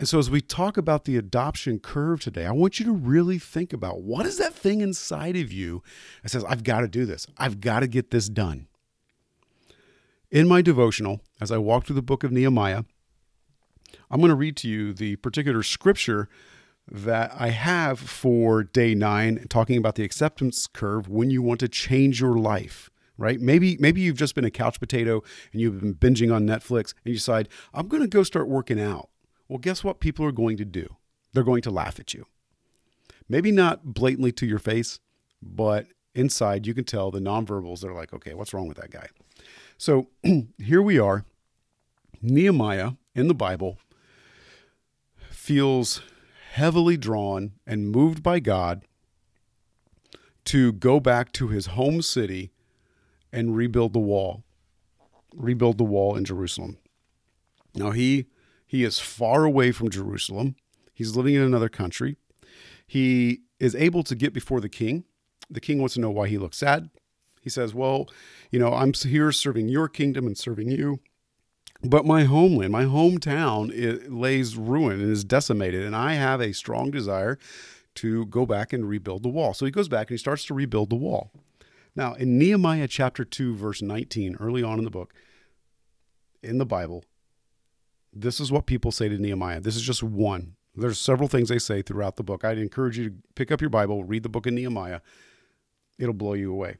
and 0.03 0.09
so 0.09 0.19
as 0.19 0.29
we 0.29 0.41
talk 0.41 0.77
about 0.77 1.05
the 1.05 1.17
adoption 1.17 1.79
curve 1.79 2.21
today 2.21 2.45
i 2.45 2.53
want 2.53 2.79
you 2.79 2.85
to 2.85 2.93
really 2.93 3.39
think 3.39 3.73
about 3.73 4.03
what 4.03 4.27
is 4.27 4.37
that 4.37 4.53
thing 4.53 4.81
inside 4.81 5.37
of 5.37 5.53
you 5.53 5.83
that 6.23 6.31
says 6.31 6.45
i've 6.45 6.65
got 6.65 6.81
to 6.81 6.89
do 6.89 7.07
this 7.07 7.27
i've 7.39 7.61
got 7.61 7.81
to 7.81 7.87
get 7.87 8.11
this 8.11 8.29
done 8.29 8.67
in 10.31 10.49
my 10.49 10.61
devotional 10.61 11.21
as 11.41 11.51
i 11.51 11.57
walk 11.57 11.87
through 11.87 11.97
the 11.97 12.03
book 12.03 12.25
of 12.25 12.33
nehemiah 12.33 12.83
I'm 14.11 14.21
going 14.21 14.31
to 14.31 14.37
read 14.37 14.57
to 14.59 14.69
you 14.69 14.93
the 14.93 15.17
particular 15.17 15.63
scripture 15.63 16.29
that 16.91 17.33
I 17.39 17.49
have 17.49 17.99
for 17.99 18.63
day 18.63 18.95
nine, 18.95 19.47
talking 19.49 19.79
about 19.79 19.95
the 19.95 20.05
acceptance 20.05 20.67
curve 20.67 21.09
when 21.09 21.31
you 21.31 21.41
want 21.41 21.61
to 21.61 21.69
change 21.69 22.21
your 22.21 22.37
life. 22.37 22.91
Right? 23.19 23.41
Maybe 23.41 23.77
maybe 23.79 24.01
you've 24.01 24.17
just 24.17 24.35
been 24.35 24.45
a 24.45 24.51
couch 24.51 24.81
potato 24.81 25.23
and 25.53 25.61
you've 25.61 25.81
been 25.81 25.95
binging 25.95 26.35
on 26.35 26.47
Netflix 26.47 26.93
and 27.05 27.13
you 27.13 27.15
decide 27.15 27.49
I'm 27.73 27.87
going 27.87 28.03
to 28.03 28.09
go 28.09 28.23
start 28.23 28.49
working 28.49 28.81
out. 28.81 29.11
Well, 29.53 29.59
guess 29.59 29.85
what? 29.85 30.01
People 30.01 30.25
are 30.25 30.33
going 30.33 30.57
to 30.57 30.65
do. 30.65 30.97
They're 31.35 31.43
going 31.43 31.61
to 31.61 31.71
laugh 31.71 32.01
at 32.01 32.15
you. 32.15 32.25
Maybe 33.29 33.53
not 33.53 33.85
blatantly 33.85 34.33
to 34.33 34.47
your 34.47 34.59
face, 34.59 34.99
but 35.43 35.89
inside 36.15 36.67
you 36.67 36.73
can 36.73 36.85
tell 36.85 37.11
the 37.11 37.21
nonverbals. 37.21 37.81
They're 37.81 37.93
like, 37.93 38.15
okay, 38.15 38.33
what's 38.33 38.55
wrong 38.55 38.67
with 38.67 38.79
that 38.79 38.91
guy? 38.91 39.09
So 39.77 40.09
here 40.59 40.81
we 40.81 40.99
are, 40.99 41.27
Nehemiah 42.23 42.93
in 43.15 43.29
the 43.29 43.35
Bible 43.35 43.77
feels 45.29 46.01
heavily 46.53 46.97
drawn 46.97 47.53
and 47.67 47.91
moved 47.91 48.23
by 48.23 48.41
God 48.41 48.87
to 50.47 50.73
go 50.73 50.99
back 50.99 51.31
to 51.33 51.49
his 51.49 51.67
home 51.67 52.01
city 52.01 52.53
and 53.31 53.55
rebuild 53.55 53.93
the 53.93 53.99
wall, 53.99 54.45
rebuild 55.37 55.77
the 55.77 55.85
wall 55.85 56.17
in 56.17 56.25
Jerusalem. 56.25 56.79
Now 57.75 57.91
he 57.91 58.29
he 58.73 58.85
is 58.85 58.99
far 58.99 59.45
away 59.45 59.71
from 59.71 59.91
Jerusalem. 59.91 60.57
He's 60.95 61.15
living 61.15 61.35
in 61.35 61.43
another 61.43 61.69
country. 61.69 62.17
He 62.87 63.43
is 63.61 63.75
able 63.75 64.03
to 64.03 64.15
get 64.15 64.33
before 64.33 64.63
the 64.63 64.71
king. 64.71 65.05
The 65.51 65.61
king 65.61 65.79
wants 65.79 65.93
to 65.93 66.01
know 66.01 66.11
why 66.11 66.29
he 66.29 66.39
looks 66.39 66.57
sad. 66.57 66.89
He 67.43 67.51
says, 67.51 67.75
"Well, 67.75 68.09
you 68.51 68.59
know, 68.59 68.73
I'm 68.73 68.95
here 68.95 69.31
serving 69.31 69.69
your 69.69 69.89
kingdom 69.89 70.27
and 70.27 70.39
serving 70.39 70.71
you." 70.71 71.01
But 71.85 72.07
my 72.07 72.25
homeland, 72.25 72.73
my 72.73 72.85
hometown, 72.85 73.71
it 73.75 74.11
lays 74.11 74.57
ruined 74.57 75.03
and 75.03 75.13
is 75.13 75.23
decimated, 75.23 75.85
and 75.85 75.95
I 75.95 76.15
have 76.15 76.41
a 76.41 76.55
strong 76.55 76.91
desire 76.91 77.39
to 77.97 78.25
go 78.25 78.47
back 78.47 78.73
and 78.73 78.89
rebuild 78.89 79.23
the 79.23 79.29
wall. 79.29 79.53
So 79.53 79.67
he 79.67 79.71
goes 79.71 79.89
back 79.89 80.09
and 80.09 80.15
he 80.15 80.19
starts 80.19 80.47
to 80.47 80.55
rebuild 80.55 80.89
the 80.89 80.97
wall. 80.97 81.31
Now, 81.95 82.15
in 82.15 82.39
Nehemiah 82.39 82.89
chapter 82.89 83.23
2, 83.23 83.55
verse 83.55 83.83
19, 83.83 84.37
early 84.37 84.63
on 84.63 84.79
in 84.79 84.87
the 84.87 84.91
book, 84.91 85.13
in 86.43 86.57
the 86.57 86.65
Bible, 86.65 87.05
this 88.13 88.41
is 88.41 88.53
what 88.53 88.67
people 88.67 88.93
say 88.93 89.09
to 89.09 89.19
Nehemiah. 89.19 89.61
This 89.61 89.77
is 89.77 89.83
just 89.83 90.03
one. 90.03 90.55
There's 90.75 90.99
several 90.99 91.29
things 91.29 91.49
they 91.49 91.59
say 91.59 91.83
throughout 91.83 92.17
the 92.17 92.23
book. 92.23 92.45
I'd 92.45 92.59
encourage 92.59 92.99
you 92.99 93.11
to 93.11 93.15
pick 93.35 93.53
up 93.53 93.61
your 93.61 93.71
Bible, 93.71 94.05
read 94.05 94.23
the 94.23 94.29
book 94.29 94.47
of 94.47 94.55
Nehemiah. 94.55 95.01
It'll 95.99 96.15
blow 96.15 96.33
you 96.33 96.51
away. 96.51 96.79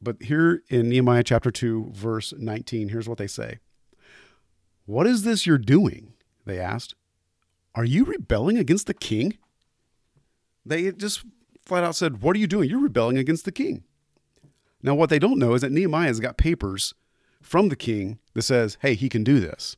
But 0.00 0.22
here 0.22 0.62
in 0.68 0.88
Nehemiah 0.88 1.22
chapter 1.22 1.50
2, 1.50 1.90
verse 1.92 2.32
19, 2.36 2.90
here's 2.90 3.08
what 3.08 3.18
they 3.18 3.26
say 3.26 3.58
What 4.84 5.06
is 5.06 5.22
this 5.22 5.46
you're 5.46 5.58
doing? 5.58 6.14
They 6.44 6.58
asked. 6.58 6.94
Are 7.74 7.84
you 7.84 8.04
rebelling 8.04 8.56
against 8.56 8.86
the 8.86 8.94
king? 8.94 9.36
They 10.64 10.90
just 10.92 11.24
flat 11.64 11.84
out 11.84 11.94
said, 11.94 12.22
What 12.22 12.36
are 12.36 12.38
you 12.38 12.46
doing? 12.46 12.70
You're 12.70 12.80
rebelling 12.80 13.18
against 13.18 13.44
the 13.44 13.52
king. 13.52 13.84
Now, 14.82 14.94
what 14.94 15.10
they 15.10 15.18
don't 15.18 15.38
know 15.38 15.54
is 15.54 15.62
that 15.62 15.72
Nehemiah's 15.72 16.20
got 16.20 16.36
papers 16.36 16.94
from 17.42 17.68
the 17.68 17.76
king 17.76 18.18
that 18.34 18.42
says, 18.42 18.78
Hey, 18.80 18.94
he 18.94 19.08
can 19.08 19.24
do 19.24 19.40
this. 19.40 19.76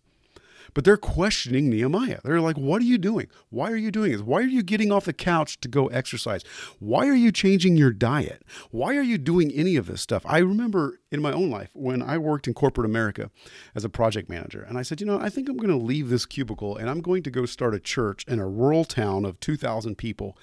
But 0.74 0.84
they're 0.84 0.96
questioning 0.96 1.70
Nehemiah. 1.70 2.20
They're 2.24 2.40
like, 2.40 2.56
What 2.56 2.80
are 2.82 2.86
you 2.86 2.98
doing? 2.98 3.28
Why 3.50 3.70
are 3.70 3.76
you 3.76 3.90
doing 3.90 4.12
this? 4.12 4.20
Why 4.20 4.38
are 4.38 4.42
you 4.42 4.62
getting 4.62 4.92
off 4.92 5.04
the 5.04 5.12
couch 5.12 5.60
to 5.60 5.68
go 5.68 5.86
exercise? 5.88 6.42
Why 6.78 7.06
are 7.06 7.14
you 7.14 7.32
changing 7.32 7.76
your 7.76 7.92
diet? 7.92 8.44
Why 8.70 8.96
are 8.96 9.02
you 9.02 9.18
doing 9.18 9.50
any 9.52 9.76
of 9.76 9.86
this 9.86 10.02
stuff? 10.02 10.24
I 10.26 10.38
remember 10.38 11.00
in 11.10 11.22
my 11.22 11.32
own 11.32 11.50
life 11.50 11.70
when 11.74 12.02
I 12.02 12.18
worked 12.18 12.46
in 12.46 12.54
corporate 12.54 12.86
America 12.86 13.30
as 13.74 13.84
a 13.84 13.88
project 13.88 14.28
manager, 14.28 14.62
and 14.62 14.78
I 14.78 14.82
said, 14.82 15.00
You 15.00 15.06
know, 15.06 15.18
I 15.18 15.28
think 15.28 15.48
I'm 15.48 15.56
going 15.56 15.70
to 15.70 15.76
leave 15.76 16.08
this 16.08 16.26
cubicle 16.26 16.76
and 16.76 16.88
I'm 16.90 17.00
going 17.00 17.22
to 17.24 17.30
go 17.30 17.46
start 17.46 17.74
a 17.74 17.80
church 17.80 18.24
in 18.28 18.38
a 18.38 18.48
rural 18.48 18.84
town 18.84 19.24
of 19.24 19.40
2,000 19.40 19.96
people 19.96 20.36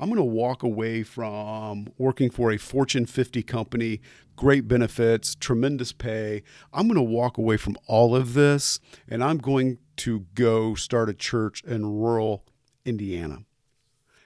I'm 0.00 0.08
going 0.08 0.18
to 0.18 0.24
walk 0.24 0.62
away 0.62 1.02
from 1.02 1.88
working 1.98 2.30
for 2.30 2.52
a 2.52 2.56
Fortune 2.56 3.04
50 3.04 3.42
company, 3.42 4.00
great 4.36 4.68
benefits, 4.68 5.34
tremendous 5.34 5.92
pay. 5.92 6.44
I'm 6.72 6.86
going 6.86 6.94
to 6.94 7.02
walk 7.02 7.36
away 7.36 7.56
from 7.56 7.76
all 7.86 8.14
of 8.14 8.34
this 8.34 8.78
and 9.08 9.24
I'm 9.24 9.38
going 9.38 9.78
to 9.96 10.20
go 10.34 10.76
start 10.76 11.08
a 11.08 11.14
church 11.14 11.64
in 11.64 11.84
rural 11.84 12.44
Indiana. 12.84 13.38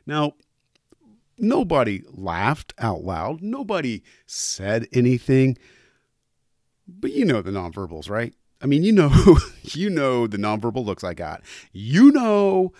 Now, 0.06 0.34
nobody 1.38 2.02
laughed 2.10 2.74
out 2.78 3.02
loud, 3.02 3.40
nobody 3.40 4.02
said 4.26 4.86
anything. 4.92 5.56
But 6.86 7.12
you 7.12 7.24
know 7.24 7.40
the 7.40 7.50
nonverbals, 7.50 8.10
right? 8.10 8.34
I 8.60 8.66
mean, 8.66 8.82
you 8.82 8.92
know, 8.92 9.38
you 9.62 9.88
know 9.88 10.26
the 10.26 10.36
nonverbal 10.36 10.84
looks 10.84 11.02
I 11.02 11.14
got. 11.14 11.42
You 11.72 12.10
know 12.12 12.72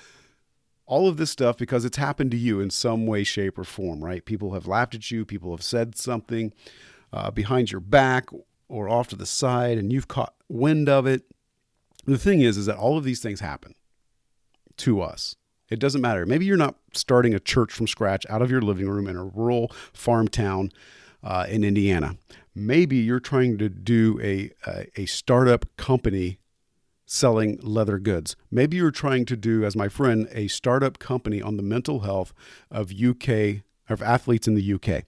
all 0.92 1.08
of 1.08 1.16
this 1.16 1.30
stuff 1.30 1.56
because 1.56 1.86
it's 1.86 1.96
happened 1.96 2.30
to 2.30 2.36
you 2.36 2.60
in 2.60 2.68
some 2.68 3.06
way, 3.06 3.24
shape, 3.24 3.58
or 3.58 3.64
form, 3.64 4.04
right? 4.04 4.26
People 4.26 4.52
have 4.52 4.66
laughed 4.66 4.94
at 4.94 5.10
you, 5.10 5.24
people 5.24 5.50
have 5.50 5.62
said 5.62 5.96
something 5.96 6.52
uh, 7.14 7.30
behind 7.30 7.72
your 7.72 7.80
back 7.80 8.28
or 8.68 8.90
off 8.90 9.08
to 9.08 9.16
the 9.16 9.24
side, 9.24 9.78
and 9.78 9.90
you've 9.90 10.06
caught 10.06 10.34
wind 10.50 10.90
of 10.90 11.06
it. 11.06 11.22
The 12.04 12.18
thing 12.18 12.42
is, 12.42 12.58
is 12.58 12.66
that 12.66 12.76
all 12.76 12.98
of 12.98 13.04
these 13.04 13.20
things 13.20 13.40
happen 13.40 13.74
to 14.76 15.00
us. 15.00 15.34
It 15.70 15.78
doesn't 15.78 16.02
matter. 16.02 16.26
Maybe 16.26 16.44
you're 16.44 16.58
not 16.58 16.76
starting 16.92 17.32
a 17.32 17.40
church 17.40 17.72
from 17.72 17.86
scratch 17.86 18.26
out 18.28 18.42
of 18.42 18.50
your 18.50 18.60
living 18.60 18.86
room 18.86 19.08
in 19.08 19.16
a 19.16 19.24
rural 19.24 19.72
farm 19.94 20.28
town 20.28 20.72
uh, 21.24 21.46
in 21.48 21.64
Indiana. 21.64 22.18
Maybe 22.54 22.96
you're 22.96 23.18
trying 23.18 23.56
to 23.56 23.70
do 23.70 24.20
a, 24.22 24.50
a, 24.66 25.00
a 25.00 25.06
startup 25.06 25.74
company 25.78 26.38
selling 27.12 27.58
leather 27.62 27.98
goods. 27.98 28.36
Maybe 28.50 28.78
you're 28.78 28.90
trying 28.90 29.26
to 29.26 29.36
do, 29.36 29.64
as 29.64 29.76
my 29.76 29.88
friend, 29.88 30.28
a 30.32 30.48
startup 30.48 30.98
company 30.98 31.42
on 31.42 31.58
the 31.58 31.62
mental 31.62 32.00
health 32.00 32.32
of 32.70 32.90
UK 32.90 33.62
of 33.88 34.00
athletes 34.02 34.48
in 34.48 34.54
the 34.54 34.72
UK. 34.74 35.04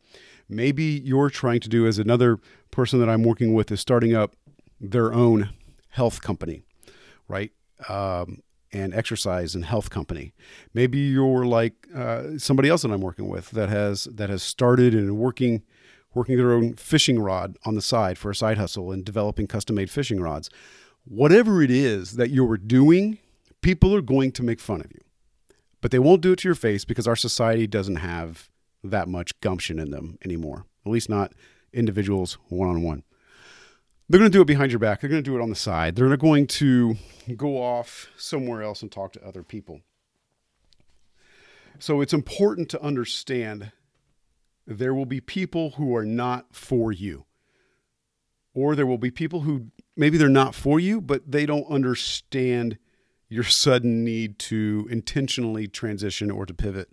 Maybe 0.46 0.84
you're 0.84 1.30
trying 1.30 1.60
to 1.60 1.68
do, 1.70 1.86
as 1.86 1.98
another 1.98 2.38
person 2.70 3.00
that 3.00 3.08
I'm 3.08 3.22
working 3.22 3.54
with 3.54 3.72
is 3.72 3.80
starting 3.80 4.14
up 4.14 4.36
their 4.78 5.14
own 5.14 5.50
health 5.88 6.20
company, 6.20 6.64
right? 7.26 7.52
Um, 7.88 8.42
and 8.70 8.92
exercise 8.92 9.54
and 9.54 9.64
health 9.64 9.88
company. 9.88 10.34
Maybe 10.74 10.98
you're 10.98 11.46
like 11.46 11.86
uh, 11.94 12.36
somebody 12.36 12.68
else 12.68 12.82
that 12.82 12.90
I'm 12.90 13.00
working 13.00 13.28
with 13.28 13.52
that 13.52 13.70
has 13.70 14.04
that 14.04 14.28
has 14.28 14.42
started 14.42 14.92
and 14.94 15.16
working 15.16 15.62
working 16.12 16.36
their 16.36 16.52
own 16.52 16.74
fishing 16.74 17.18
rod 17.18 17.56
on 17.64 17.76
the 17.76 17.82
side 17.82 18.18
for 18.18 18.30
a 18.30 18.34
side 18.34 18.58
hustle 18.58 18.92
and 18.92 19.04
developing 19.04 19.46
custom 19.46 19.76
made 19.76 19.90
fishing 19.90 20.20
rods 20.20 20.50
whatever 21.04 21.62
it 21.62 21.70
is 21.70 22.12
that 22.16 22.30
you're 22.30 22.56
doing, 22.56 23.18
people 23.60 23.94
are 23.94 24.02
going 24.02 24.32
to 24.32 24.42
make 24.42 24.60
fun 24.60 24.80
of 24.80 24.90
you. 24.92 25.00
But 25.80 25.90
they 25.90 25.98
won't 25.98 26.22
do 26.22 26.32
it 26.32 26.38
to 26.40 26.48
your 26.48 26.54
face 26.54 26.84
because 26.84 27.06
our 27.06 27.16
society 27.16 27.66
doesn't 27.66 27.96
have 27.96 28.48
that 28.82 29.08
much 29.08 29.38
gumption 29.40 29.78
in 29.78 29.90
them 29.90 30.18
anymore, 30.24 30.66
at 30.86 30.92
least 30.92 31.08
not 31.08 31.32
individuals 31.72 32.38
one 32.48 32.68
on 32.68 32.82
one. 32.82 33.02
They're 34.08 34.20
going 34.20 34.30
to 34.30 34.36
do 34.36 34.42
it 34.42 34.46
behind 34.46 34.70
your 34.70 34.78
back. 34.78 35.00
They're 35.00 35.10
going 35.10 35.22
to 35.22 35.30
do 35.30 35.36
it 35.36 35.42
on 35.42 35.50
the 35.50 35.56
side. 35.56 35.96
They're 35.96 36.14
going 36.16 36.46
to 36.46 36.96
go 37.36 37.62
off 37.62 38.08
somewhere 38.16 38.62
else 38.62 38.82
and 38.82 38.92
talk 38.92 39.12
to 39.14 39.26
other 39.26 39.42
people. 39.42 39.80
So 41.78 42.00
it's 42.00 42.12
important 42.12 42.68
to 42.70 42.82
understand 42.82 43.72
there 44.66 44.94
will 44.94 45.06
be 45.06 45.20
people 45.20 45.70
who 45.70 45.94
are 45.96 46.04
not 46.04 46.54
for 46.54 46.92
you, 46.92 47.24
or 48.54 48.74
there 48.76 48.86
will 48.86 48.98
be 48.98 49.10
people 49.10 49.40
who 49.40 49.66
maybe 49.96 50.18
they're 50.18 50.28
not 50.28 50.54
for 50.54 50.80
you, 50.80 51.00
but 51.00 51.30
they 51.30 51.46
don't 51.46 51.68
understand 51.70 52.78
your 53.28 53.44
sudden 53.44 54.04
need 54.04 54.38
to 54.38 54.86
intentionally 54.90 55.66
transition 55.66 56.30
or 56.30 56.46
to 56.46 56.54
pivot. 56.54 56.90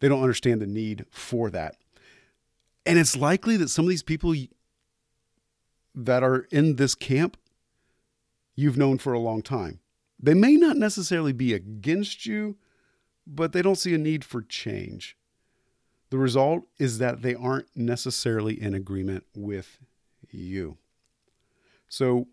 They 0.00 0.08
don't 0.08 0.22
understand 0.22 0.60
the 0.60 0.66
need 0.66 1.06
for 1.10 1.50
that. 1.50 1.76
And 2.86 2.98
it's 2.98 3.16
likely 3.16 3.56
that 3.56 3.70
some 3.70 3.84
of 3.84 3.88
these 3.88 4.02
people 4.02 4.34
that 5.94 6.22
are 6.22 6.46
in 6.50 6.76
this 6.76 6.94
camp 6.94 7.36
you've 8.56 8.76
known 8.76 8.98
for 8.98 9.12
a 9.12 9.18
long 9.18 9.42
time. 9.42 9.80
They 10.20 10.34
may 10.34 10.56
not 10.56 10.76
necessarily 10.76 11.32
be 11.32 11.52
against 11.52 12.24
you, 12.24 12.56
but 13.26 13.52
they 13.52 13.62
don't 13.62 13.76
see 13.76 13.94
a 13.94 13.98
need 13.98 14.24
for 14.24 14.42
change. 14.42 15.16
The 16.10 16.18
result 16.18 16.64
is 16.78 16.98
that 16.98 17.22
they 17.22 17.34
aren't 17.34 17.68
necessarily 17.74 18.60
in 18.60 18.74
agreement 18.74 19.24
with 19.34 19.78
you. 20.30 20.76
So 21.88 22.28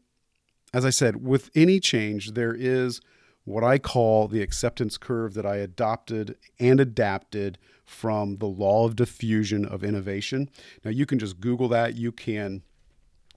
as 0.73 0.85
I 0.85 0.89
said, 0.89 1.25
with 1.25 1.49
any 1.55 1.79
change, 1.79 2.33
there 2.33 2.53
is 2.53 3.01
what 3.43 3.63
I 3.63 3.77
call 3.77 4.27
the 4.27 4.41
acceptance 4.41 4.97
curve 4.97 5.33
that 5.33 5.45
I 5.45 5.57
adopted 5.57 6.37
and 6.59 6.79
adapted 6.79 7.57
from 7.83 8.37
the 8.37 8.45
law 8.45 8.85
of 8.85 8.95
diffusion 8.95 9.65
of 9.65 9.83
innovation. 9.83 10.49
Now 10.85 10.91
you 10.91 11.05
can 11.05 11.19
just 11.19 11.39
Google 11.39 11.67
that. 11.69 11.95
You 11.95 12.11
can 12.11 12.61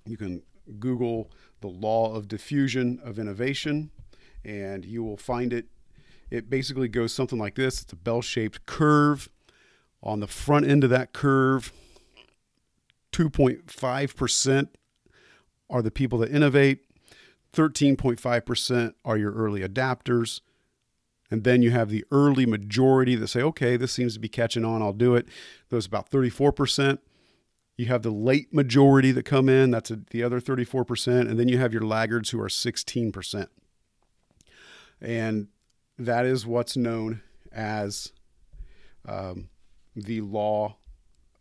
you 0.06 0.16
can 0.16 0.42
Google 0.78 1.30
the 1.60 1.68
law 1.68 2.14
of 2.14 2.28
diffusion 2.28 3.00
of 3.02 3.18
innovation, 3.18 3.90
and 4.44 4.84
you 4.84 5.02
will 5.02 5.16
find 5.16 5.52
it. 5.52 5.66
It 6.30 6.50
basically 6.50 6.88
goes 6.88 7.12
something 7.12 7.38
like 7.38 7.54
this. 7.54 7.82
It's 7.82 7.92
a 7.92 7.96
bell-shaped 7.96 8.66
curve. 8.66 9.28
On 10.02 10.20
the 10.20 10.26
front 10.26 10.66
end 10.66 10.84
of 10.84 10.90
that 10.90 11.14
curve, 11.14 11.72
2.5% 13.12 14.68
are 15.70 15.80
the 15.80 15.90
people 15.90 16.18
that 16.18 16.30
innovate. 16.30 16.84
13.5% 17.54 18.94
are 19.04 19.16
your 19.16 19.32
early 19.32 19.60
adapters. 19.60 20.40
And 21.30 21.44
then 21.44 21.62
you 21.62 21.70
have 21.70 21.88
the 21.88 22.04
early 22.10 22.46
majority 22.46 23.16
that 23.16 23.28
say, 23.28 23.42
okay, 23.42 23.76
this 23.76 23.92
seems 23.92 24.14
to 24.14 24.20
be 24.20 24.28
catching 24.28 24.64
on, 24.64 24.82
I'll 24.82 24.92
do 24.92 25.14
it. 25.14 25.26
Those 25.70 25.86
about 25.86 26.10
34%. 26.10 26.98
You 27.76 27.86
have 27.86 28.02
the 28.02 28.10
late 28.10 28.54
majority 28.54 29.10
that 29.12 29.24
come 29.24 29.48
in, 29.48 29.70
that's 29.70 29.90
a, 29.90 30.00
the 30.10 30.22
other 30.22 30.40
34%. 30.40 31.28
And 31.28 31.38
then 31.38 31.48
you 31.48 31.58
have 31.58 31.72
your 31.72 31.82
laggards 31.82 32.30
who 32.30 32.40
are 32.40 32.48
16%. 32.48 33.48
And 35.00 35.48
that 35.98 36.24
is 36.24 36.46
what's 36.46 36.76
known 36.76 37.22
as 37.52 38.12
um, 39.08 39.48
the 39.96 40.20
law 40.20 40.76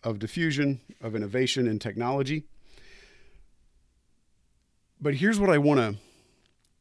of 0.03 0.20
diffusion, 0.20 0.82
of 1.01 1.15
innovation 1.15 1.67
and 1.67 1.79
technology. 1.79 2.46
But 5.00 5.15
here's 5.15 5.39
what 5.39 5.50
I 5.50 5.58
want 5.58 5.79
to 5.79 6.02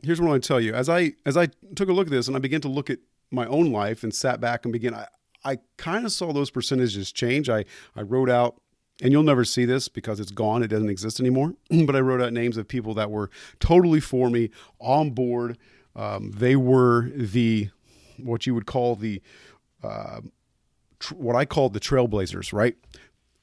here's 0.03 0.21
what 0.21 0.27
I 0.27 0.31
want 0.31 0.45
to 0.45 0.49
tell 0.49 0.61
you. 0.61 0.75
As 0.75 0.89
I 0.89 1.13
as 1.25 1.37
I 1.37 1.49
took 1.75 1.89
a 1.89 1.93
look 1.93 2.07
at 2.07 2.11
this 2.13 2.29
and 2.29 2.37
I 2.37 2.41
began 2.41 2.61
to 2.63 2.69
look 2.69 2.91
at 2.91 2.99
my 3.31 3.47
own 3.47 3.73
life 3.73 4.03
and 4.03 4.15
sat 4.15 4.41
back 4.41 4.65
and 4.65 4.73
began 4.73 4.95
I, 4.95 5.07
I 5.45 5.59
kind 5.77 6.05
of 6.05 6.13
saw 6.13 6.33
those 6.33 6.51
percentages 6.51 7.13
change. 7.13 7.49
I, 7.49 7.65
I 7.97 8.03
wrote 8.03 8.31
out 8.31 8.61
and 9.01 9.11
you'll 9.13 9.23
never 9.23 9.45
see 9.45 9.65
this 9.65 9.89
because 9.89 10.21
it's 10.21 10.31
gone, 10.31 10.63
it 10.63 10.69
doesn't 10.69 10.91
exist 10.91 11.19
anymore. 11.19 11.55
but 11.87 11.97
I 11.97 12.01
wrote 12.01 12.21
out 12.21 12.33
names 12.33 12.57
of 12.57 12.69
people 12.69 12.95
that 12.95 13.11
were 13.11 13.31
totally 13.59 14.01
for 14.01 14.31
me, 14.31 14.51
on 14.79 15.11
board. 15.11 15.59
Um, 15.97 16.31
they 16.33 16.57
were 16.57 17.09
the 17.15 17.71
what 18.19 18.47
you 18.47 18.55
would 18.55 18.67
call 18.67 18.97
the 18.97 19.21
uh, 19.83 20.21
tr- 20.99 21.15
what 21.15 21.37
I 21.37 21.45
call 21.45 21.69
the 21.69 21.81
trailblazers, 21.81 22.53
right? 22.53 22.77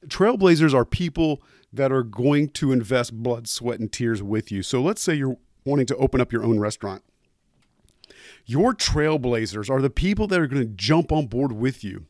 Trailblazers 0.06 0.72
are 0.72 0.84
people 0.84 1.42
that 1.72 1.92
are 1.92 2.02
going 2.02 2.48
to 2.48 2.72
invest 2.72 3.12
blood, 3.22 3.46
sweat, 3.46 3.78
and 3.78 3.92
tears 3.92 4.22
with 4.22 4.50
you. 4.50 4.62
So 4.62 4.80
let's 4.80 5.02
say 5.02 5.14
you're 5.14 5.36
wanting 5.64 5.86
to 5.86 5.96
open 5.96 6.20
up 6.20 6.32
your 6.32 6.44
own 6.44 6.58
restaurant. 6.58 7.02
Your 8.46 8.74
trailblazers 8.74 9.70
are 9.70 9.80
the 9.80 9.90
people 9.90 10.26
that 10.26 10.40
are 10.40 10.46
going 10.46 10.62
to 10.62 10.74
jump 10.74 11.12
on 11.12 11.26
board 11.26 11.52
with 11.52 11.84
you 11.84 12.06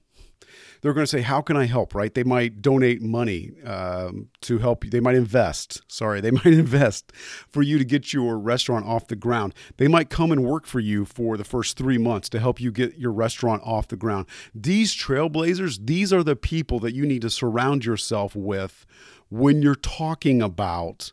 they're 0.81 0.93
going 0.93 1.05
to 1.05 1.11
say, 1.11 1.21
"How 1.21 1.41
can 1.41 1.57
I 1.57 1.67
help?" 1.67 1.95
Right? 1.95 2.13
They 2.13 2.25
might 2.25 2.63
donate 2.63 3.03
money 3.03 3.53
um, 3.65 4.29
to 4.43 4.59
help 4.59 4.85
you. 4.85 4.91
They 4.91 5.01
might 5.01 5.15
invest. 5.15 5.83
Sorry, 5.89 6.21
they 6.21 6.31
might 6.31 6.47
invest 6.47 7.13
for 7.49 7.63
you 7.63 7.79
to 7.79 7.85
get 7.85 8.13
your 8.13 8.39
restaurant 8.39 8.87
off 8.87 9.07
the 9.07 9.17
ground. 9.17 9.55
They 9.77 9.89
might 9.89 10.11
come 10.11 10.33
and 10.33 10.45
work 10.45 10.67
for 10.67 10.81
you 10.81 11.05
for 11.05 11.37
the 11.37 11.45
first 11.45 11.77
three 11.77 11.99
months 11.99 12.29
to 12.31 12.41
help 12.41 12.61
you 12.61 12.73
get 12.73 12.99
your 12.99 13.13
restaurant 13.13 13.63
off 13.65 13.89
the 13.89 13.97
ground. 13.97 14.27
These 14.55 14.95
trailblazers, 14.95 15.87
these 15.87 16.13
are 16.13 16.23
the 16.23 16.37
people 16.37 16.79
that 16.81 16.95
you 16.95 17.07
need 17.07 17.23
to 17.23 17.31
surround 17.31 17.85
yourself 17.85 18.35
with 18.35 18.87
when 19.29 19.63
you're 19.63 19.75
talking 19.75 20.43
about 20.43 21.13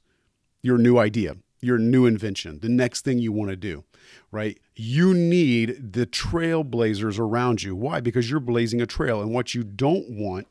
your 0.64 0.78
new 0.78 0.98
idea, 0.98 1.38
your 1.62 1.78
new 1.78 2.06
invention, 2.06 2.60
the 2.60 2.70
next 2.70 3.04
thing 3.04 3.20
you 3.20 3.32
want 3.32 3.50
to 3.50 3.56
do 3.56 3.84
right? 4.32 4.60
You 4.76 5.14
need 5.14 5.94
the 5.94 6.06
trailblazers 6.06 7.20
around 7.20 7.64
you. 7.64 7.76
Why? 7.76 8.00
Because 8.02 8.30
you're 8.30 8.40
blazing 8.40 8.82
a 8.82 8.86
trail. 8.86 9.22
And 9.22 9.34
what 9.34 9.54
you 9.56 9.64
don't 9.64 10.10
want 10.10 10.48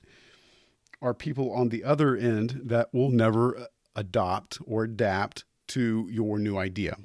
are 1.02 1.14
people 1.14 1.52
on 1.52 1.68
the 1.68 1.84
other 1.84 2.16
end 2.16 2.62
that 2.64 2.92
will 2.92 3.10
never 3.10 3.56
uh, 3.56 3.64
adopt 3.94 4.58
or 4.66 4.84
adapt 4.84 5.44
to 5.68 6.08
your 6.10 6.38
new 6.38 6.56
idea. 6.56 6.96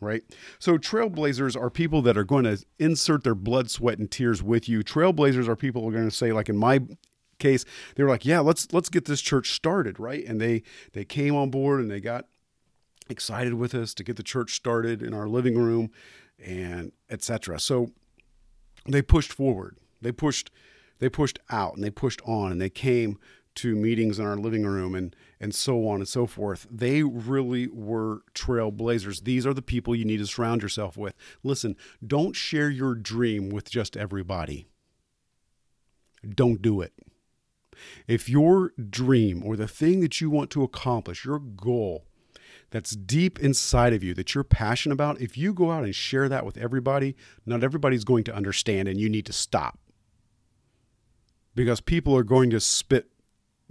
Right? 0.00 0.22
So, 0.58 0.76
trailblazers 0.76 1.56
are 1.56 1.70
people 1.70 2.02
that 2.02 2.18
are 2.18 2.24
going 2.24 2.44
to 2.44 2.62
insert 2.78 3.24
their 3.24 3.34
blood, 3.34 3.70
sweat, 3.70 3.98
and 3.98 4.10
tears 4.10 4.42
with 4.42 4.68
you. 4.68 4.82
Trailblazers 4.82 5.48
are 5.48 5.56
people 5.56 5.82
who 5.82 5.88
are 5.88 5.92
going 5.92 6.08
to 6.08 6.14
say, 6.14 6.32
like 6.32 6.48
in 6.48 6.56
my 6.56 6.80
case, 7.38 7.64
they 7.94 8.02
were 8.02 8.10
like, 8.10 8.26
"Yeah, 8.26 8.40
let's 8.40 8.70
let's 8.72 8.90
get 8.90 9.06
this 9.06 9.22
church 9.22 9.52
started," 9.52 9.98
right? 9.98 10.22
And 10.26 10.40
they 10.40 10.62
they 10.92 11.04
came 11.04 11.34
on 11.34 11.48
board 11.48 11.80
and 11.80 11.90
they 11.90 12.00
got 12.00 12.26
excited 13.08 13.54
with 13.54 13.74
us 13.74 13.94
to 13.94 14.04
get 14.04 14.16
the 14.16 14.22
church 14.22 14.54
started 14.54 15.02
in 15.02 15.12
our 15.12 15.28
living 15.28 15.56
room 15.56 15.90
and 16.44 16.92
etc. 17.10 17.58
So 17.60 17.90
they 18.86 19.02
pushed 19.02 19.32
forward. 19.32 19.76
They 20.00 20.12
pushed 20.12 20.50
they 20.98 21.08
pushed 21.08 21.38
out 21.50 21.74
and 21.74 21.84
they 21.84 21.90
pushed 21.90 22.20
on 22.24 22.52
and 22.52 22.60
they 22.60 22.70
came 22.70 23.18
to 23.56 23.76
meetings 23.76 24.18
in 24.18 24.26
our 24.26 24.36
living 24.36 24.64
room 24.64 24.94
and 24.94 25.14
and 25.40 25.54
so 25.54 25.86
on 25.88 25.96
and 25.96 26.08
so 26.08 26.26
forth. 26.26 26.66
They 26.70 27.02
really 27.02 27.66
were 27.68 28.22
trailblazers. 28.34 29.24
These 29.24 29.46
are 29.46 29.54
the 29.54 29.62
people 29.62 29.94
you 29.94 30.04
need 30.04 30.18
to 30.18 30.26
surround 30.26 30.62
yourself 30.62 30.96
with. 30.96 31.14
Listen, 31.42 31.76
don't 32.04 32.34
share 32.34 32.70
your 32.70 32.94
dream 32.94 33.50
with 33.50 33.70
just 33.70 33.96
everybody. 33.96 34.66
Don't 36.28 36.62
do 36.62 36.80
it. 36.80 36.92
If 38.06 38.28
your 38.28 38.72
dream 38.90 39.42
or 39.44 39.56
the 39.56 39.68
thing 39.68 40.00
that 40.00 40.20
you 40.20 40.30
want 40.30 40.50
to 40.50 40.62
accomplish, 40.62 41.24
your 41.24 41.38
goal, 41.38 42.04
that's 42.74 42.96
deep 42.96 43.38
inside 43.38 43.92
of 43.92 44.02
you 44.02 44.14
that 44.14 44.34
you're 44.34 44.42
passionate 44.42 44.94
about, 44.94 45.20
if 45.20 45.38
you 45.38 45.54
go 45.54 45.70
out 45.70 45.84
and 45.84 45.94
share 45.94 46.28
that 46.28 46.44
with 46.44 46.56
everybody, 46.56 47.14
not 47.46 47.62
everybody's 47.62 48.02
going 48.02 48.24
to 48.24 48.34
understand 48.34 48.88
and 48.88 48.98
you 48.98 49.08
need 49.08 49.24
to 49.26 49.32
stop. 49.32 49.78
Because 51.54 51.80
people 51.80 52.16
are 52.16 52.24
going 52.24 52.50
to 52.50 52.58
spit 52.58 53.12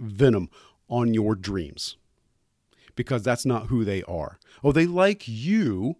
venom 0.00 0.48
on 0.88 1.12
your 1.12 1.34
dreams 1.34 1.98
because 2.96 3.22
that's 3.22 3.44
not 3.44 3.66
who 3.66 3.84
they 3.84 4.02
are. 4.04 4.38
Oh, 4.62 4.72
they 4.72 4.86
like 4.86 5.28
you. 5.28 5.96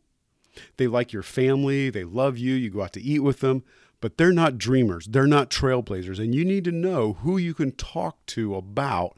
They 0.78 0.86
like 0.86 1.12
your 1.12 1.22
family. 1.22 1.90
They 1.90 2.04
love 2.04 2.38
you. 2.38 2.54
You 2.54 2.70
go 2.70 2.84
out 2.84 2.94
to 2.94 3.02
eat 3.02 3.20
with 3.20 3.40
them, 3.40 3.64
but 4.00 4.16
they're 4.16 4.32
not 4.32 4.56
dreamers. 4.56 5.08
They're 5.08 5.26
not 5.26 5.50
trailblazers. 5.50 6.18
And 6.18 6.34
you 6.34 6.42
need 6.42 6.64
to 6.64 6.72
know 6.72 7.18
who 7.20 7.36
you 7.36 7.52
can 7.52 7.72
talk 7.72 8.24
to 8.28 8.54
about 8.54 9.14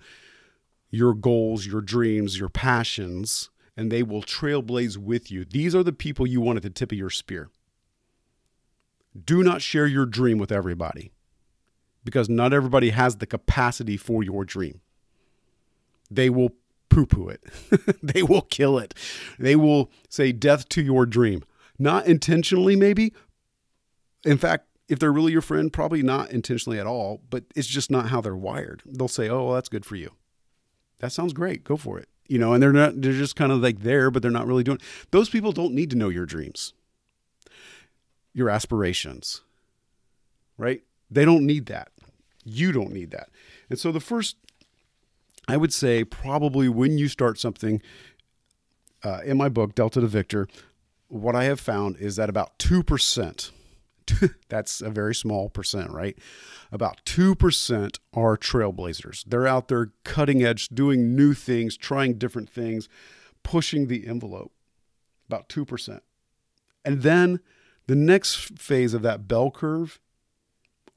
your 0.90 1.14
goals, 1.14 1.66
your 1.66 1.82
dreams, 1.82 2.36
your 2.36 2.48
passions, 2.48 3.48
and 3.76 3.92
they 3.92 4.02
will 4.02 4.22
trailblaze 4.22 4.96
with 4.96 5.30
you. 5.30 5.44
These 5.44 5.74
are 5.74 5.82
the 5.82 5.92
people 5.92 6.26
you 6.26 6.40
want 6.40 6.56
at 6.56 6.62
the 6.62 6.70
tip 6.70 6.92
of 6.92 6.98
your 6.98 7.10
spear. 7.10 7.50
Do 9.24 9.42
not 9.42 9.62
share 9.62 9.86
your 9.86 10.06
dream 10.06 10.38
with 10.38 10.50
everybody 10.50 11.12
because 12.04 12.28
not 12.28 12.52
everybody 12.52 12.90
has 12.90 13.16
the 13.16 13.26
capacity 13.26 13.96
for 13.96 14.22
your 14.22 14.44
dream. 14.44 14.80
They 16.10 16.30
will 16.30 16.50
poo 16.88 17.06
poo 17.06 17.28
it, 17.28 17.44
they 18.02 18.22
will 18.22 18.42
kill 18.42 18.78
it, 18.78 18.94
they 19.38 19.56
will 19.56 19.90
say 20.08 20.32
death 20.32 20.68
to 20.70 20.82
your 20.82 21.04
dream. 21.04 21.42
Not 21.78 22.06
intentionally, 22.06 22.74
maybe. 22.74 23.12
In 24.24 24.38
fact, 24.38 24.66
if 24.88 24.98
they're 24.98 25.12
really 25.12 25.32
your 25.32 25.42
friend, 25.42 25.70
probably 25.70 26.02
not 26.02 26.30
intentionally 26.30 26.78
at 26.78 26.86
all, 26.86 27.20
but 27.28 27.44
it's 27.54 27.66
just 27.66 27.90
not 27.90 28.08
how 28.08 28.22
they're 28.22 28.36
wired. 28.36 28.82
They'll 28.86 29.08
say, 29.08 29.28
Oh, 29.28 29.46
well, 29.46 29.54
that's 29.54 29.68
good 29.68 29.84
for 29.84 29.96
you. 29.96 30.12
That 31.00 31.12
sounds 31.12 31.34
great. 31.34 31.64
Go 31.64 31.76
for 31.76 31.98
it 31.98 32.08
you 32.28 32.38
know, 32.38 32.52
and 32.52 32.62
they're 32.62 32.72
not, 32.72 33.00
they're 33.00 33.12
just 33.12 33.36
kind 33.36 33.52
of 33.52 33.60
like 33.60 33.80
there, 33.80 34.10
but 34.10 34.22
they're 34.22 34.30
not 34.30 34.46
really 34.46 34.64
doing. 34.64 34.78
Those 35.10 35.28
people 35.28 35.52
don't 35.52 35.74
need 35.74 35.90
to 35.90 35.96
know 35.96 36.08
your 36.08 36.26
dreams, 36.26 36.72
your 38.32 38.50
aspirations, 38.50 39.42
right? 40.58 40.82
They 41.10 41.24
don't 41.24 41.46
need 41.46 41.66
that. 41.66 41.90
You 42.44 42.72
don't 42.72 42.92
need 42.92 43.10
that. 43.10 43.28
And 43.68 43.78
so 43.78 43.92
the 43.92 44.00
first, 44.00 44.36
I 45.48 45.56
would 45.56 45.72
say, 45.72 46.04
probably 46.04 46.68
when 46.68 46.98
you 46.98 47.08
start 47.08 47.38
something, 47.38 47.80
uh, 49.02 49.20
in 49.24 49.36
my 49.36 49.48
book, 49.48 49.74
Delta 49.74 50.00
to 50.00 50.06
Victor, 50.06 50.48
what 51.08 51.36
I 51.36 51.44
have 51.44 51.60
found 51.60 51.96
is 51.98 52.16
that 52.16 52.28
about 52.28 52.58
2%, 52.58 53.50
that's 54.48 54.80
a 54.80 54.90
very 54.90 55.14
small 55.14 55.48
percent, 55.48 55.90
right? 55.90 56.18
About 56.72 57.04
2% 57.04 57.98
are 58.14 58.36
trailblazers. 58.36 59.24
They're 59.26 59.46
out 59.46 59.68
there 59.68 59.92
cutting 60.04 60.44
edge, 60.44 60.68
doing 60.68 61.14
new 61.14 61.34
things, 61.34 61.76
trying 61.76 62.18
different 62.18 62.50
things, 62.50 62.88
pushing 63.42 63.86
the 63.86 64.06
envelope. 64.06 64.52
About 65.28 65.48
2%. 65.48 66.00
And 66.84 67.02
then 67.02 67.40
the 67.86 67.96
next 67.96 68.58
phase 68.58 68.94
of 68.94 69.02
that 69.02 69.26
bell 69.26 69.50
curve 69.50 70.00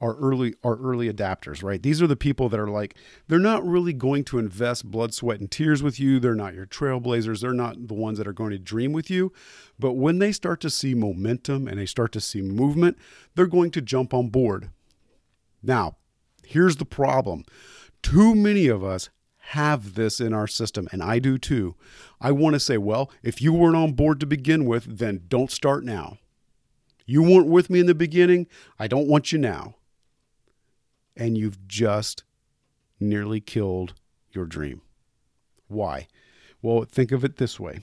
are 0.00 0.16
early 0.16 0.54
are 0.64 0.76
early 0.76 1.12
adapters, 1.12 1.62
right? 1.62 1.82
These 1.82 2.00
are 2.00 2.06
the 2.06 2.16
people 2.16 2.48
that 2.48 2.60
are 2.60 2.70
like 2.70 2.96
they're 3.28 3.38
not 3.38 3.66
really 3.66 3.92
going 3.92 4.24
to 4.24 4.38
invest 4.38 4.90
blood, 4.90 5.12
sweat, 5.12 5.40
and 5.40 5.50
tears 5.50 5.82
with 5.82 6.00
you. 6.00 6.18
They're 6.18 6.34
not 6.34 6.54
your 6.54 6.66
trailblazers. 6.66 7.40
They're 7.40 7.52
not 7.52 7.88
the 7.88 7.94
ones 7.94 8.18
that 8.18 8.26
are 8.26 8.32
going 8.32 8.50
to 8.50 8.58
dream 8.58 8.92
with 8.92 9.10
you. 9.10 9.32
But 9.78 9.92
when 9.92 10.18
they 10.18 10.32
start 10.32 10.60
to 10.62 10.70
see 10.70 10.94
momentum 10.94 11.68
and 11.68 11.78
they 11.78 11.86
start 11.86 12.12
to 12.12 12.20
see 12.20 12.40
movement, 12.40 12.96
they're 13.34 13.46
going 13.46 13.70
to 13.72 13.82
jump 13.82 14.14
on 14.14 14.28
board. 14.28 14.70
Now, 15.62 15.96
here's 16.44 16.76
the 16.76 16.86
problem. 16.86 17.44
Too 18.02 18.34
many 18.34 18.68
of 18.68 18.82
us 18.82 19.10
have 19.50 19.94
this 19.94 20.20
in 20.20 20.32
our 20.32 20.46
system, 20.46 20.88
and 20.92 21.02
I 21.02 21.18
do 21.18 21.36
too. 21.36 21.74
I 22.20 22.30
want 22.32 22.54
to 22.54 22.60
say, 22.60 22.78
well, 22.78 23.10
if 23.22 23.42
you 23.42 23.52
weren't 23.52 23.76
on 23.76 23.92
board 23.92 24.20
to 24.20 24.26
begin 24.26 24.64
with, 24.64 24.98
then 24.98 25.24
don't 25.28 25.50
start 25.50 25.84
now. 25.84 26.18
You 27.04 27.22
weren't 27.22 27.48
with 27.48 27.68
me 27.68 27.80
in 27.80 27.86
the 27.86 27.94
beginning. 27.94 28.46
I 28.78 28.86
don't 28.86 29.08
want 29.08 29.32
you 29.32 29.38
now 29.38 29.74
and 31.16 31.36
you've 31.36 31.66
just 31.66 32.24
nearly 32.98 33.40
killed 33.40 33.94
your 34.32 34.46
dream. 34.46 34.82
Why? 35.68 36.08
Well, 36.62 36.84
think 36.84 37.12
of 37.12 37.24
it 37.24 37.36
this 37.36 37.58
way. 37.58 37.80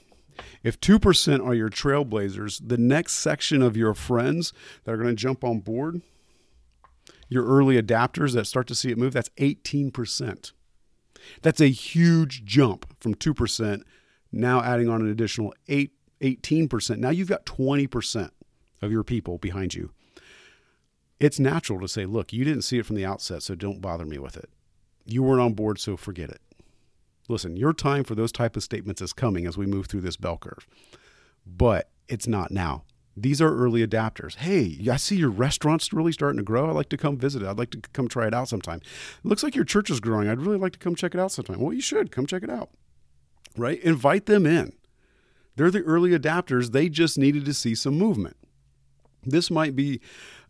If 0.64 0.80
2% 0.80 1.46
are 1.46 1.54
your 1.54 1.70
trailblazers, 1.70 2.62
the 2.68 2.78
next 2.78 3.14
section 3.14 3.62
of 3.62 3.76
your 3.76 3.94
friends 3.94 4.54
that 4.84 4.92
are 4.92 4.98
going 4.98 5.10
to 5.10 5.16
jump 5.16 5.44
on 5.44 5.60
board, 5.60 6.02
your 7.30 7.46
early 7.46 7.82
adapters 7.82 8.34
that 8.34 8.46
start 8.46 8.68
to 8.68 8.76
see 8.76 8.92
it 8.92 8.98
move, 8.98 9.14
that's 9.14 9.30
18%. 9.38 10.52
That's 11.42 11.62
a 11.62 11.70
huge 11.70 12.46
jump 12.46 12.96
from 13.00 13.16
2%, 13.16 13.82
now 14.32 14.62
adding 14.62 14.90
on 14.90 15.02
an 15.02 15.10
additional 15.10 15.54
8, 15.68 15.92
18%. 16.22 16.98
Now 16.98 17.10
you've 17.10 17.28
got 17.28 17.46
20% 17.46 18.30
of 18.82 18.92
your 18.92 19.04
people 19.04 19.38
behind 19.38 19.74
you 19.74 19.92
it's 21.20 21.40
natural 21.40 21.80
to 21.80 21.88
say, 21.88 22.06
look, 22.06 22.32
you 22.32 22.46
didn't 22.46 22.62
see 22.64 22.78
it 22.78 22.86
from 22.86 22.96
the 22.96 23.06
outset, 23.06 23.44
so 23.44 23.56
don't 23.56 23.82
bother 23.82 24.06
me 24.06 24.20
with 24.20 24.38
it. 24.38 24.50
You 25.06 25.24
weren't 25.24 25.42
on 25.42 25.54
board, 25.54 25.80
so 25.80 25.98
forget 25.98 26.30
it. 26.30 26.42
Listen, 27.30 27.58
your 27.58 27.74
time 27.74 28.04
for 28.04 28.16
those 28.16 28.32
type 28.32 28.56
of 28.56 28.64
statements 28.64 29.02
is 29.02 29.14
coming 29.14 29.46
as 29.46 29.58
we 29.58 29.66
move 29.66 29.88
through 29.88 30.02
this 30.02 30.18
bell 30.18 30.38
curve, 30.38 30.68
but 31.46 31.90
it's 32.08 32.28
not 32.28 32.52
now. 32.52 32.84
These 33.20 33.42
are 33.42 33.54
early 33.54 33.86
adapters. 33.86 34.36
Hey, 34.36 34.78
I 34.90 34.98
see 34.98 35.16
your 35.16 35.32
restaurant's 35.32 35.92
really 35.92 36.12
starting 36.12 36.38
to 36.38 36.44
grow. 36.44 36.70
I'd 36.70 36.76
like 36.76 36.90
to 36.90 36.98
come 36.98 37.18
visit 37.18 37.42
it. 37.42 37.48
I'd 37.48 37.58
like 37.58 37.72
to 37.72 37.82
come 37.92 38.08
try 38.08 38.28
it 38.28 38.34
out 38.34 38.48
sometime. 38.48 38.80
It 38.80 39.28
looks 39.28 39.42
like 39.42 39.56
your 39.56 39.66
church 39.66 39.90
is 39.90 40.00
growing. 40.00 40.30
I'd 40.30 40.42
really 40.42 40.60
like 40.60 40.74
to 40.74 40.80
come 40.80 40.94
check 40.94 41.16
it 41.16 41.20
out 41.20 41.32
sometime. 41.32 41.60
Well, 41.60 41.74
you 41.74 41.82
should 41.82 42.12
come 42.12 42.28
check 42.28 42.44
it 42.44 42.50
out, 42.50 42.70
right? 43.58 43.82
Invite 43.82 44.28
them 44.28 44.46
in. 44.46 44.74
They're 45.56 45.72
the 45.72 45.82
early 45.82 46.12
adapters. 46.12 46.72
They 46.72 46.90
just 46.90 47.18
needed 47.18 47.44
to 47.46 47.54
see 47.56 47.74
some 47.74 47.98
movement. 47.98 48.38
This 49.24 49.50
might 49.50 49.76
be 49.76 50.00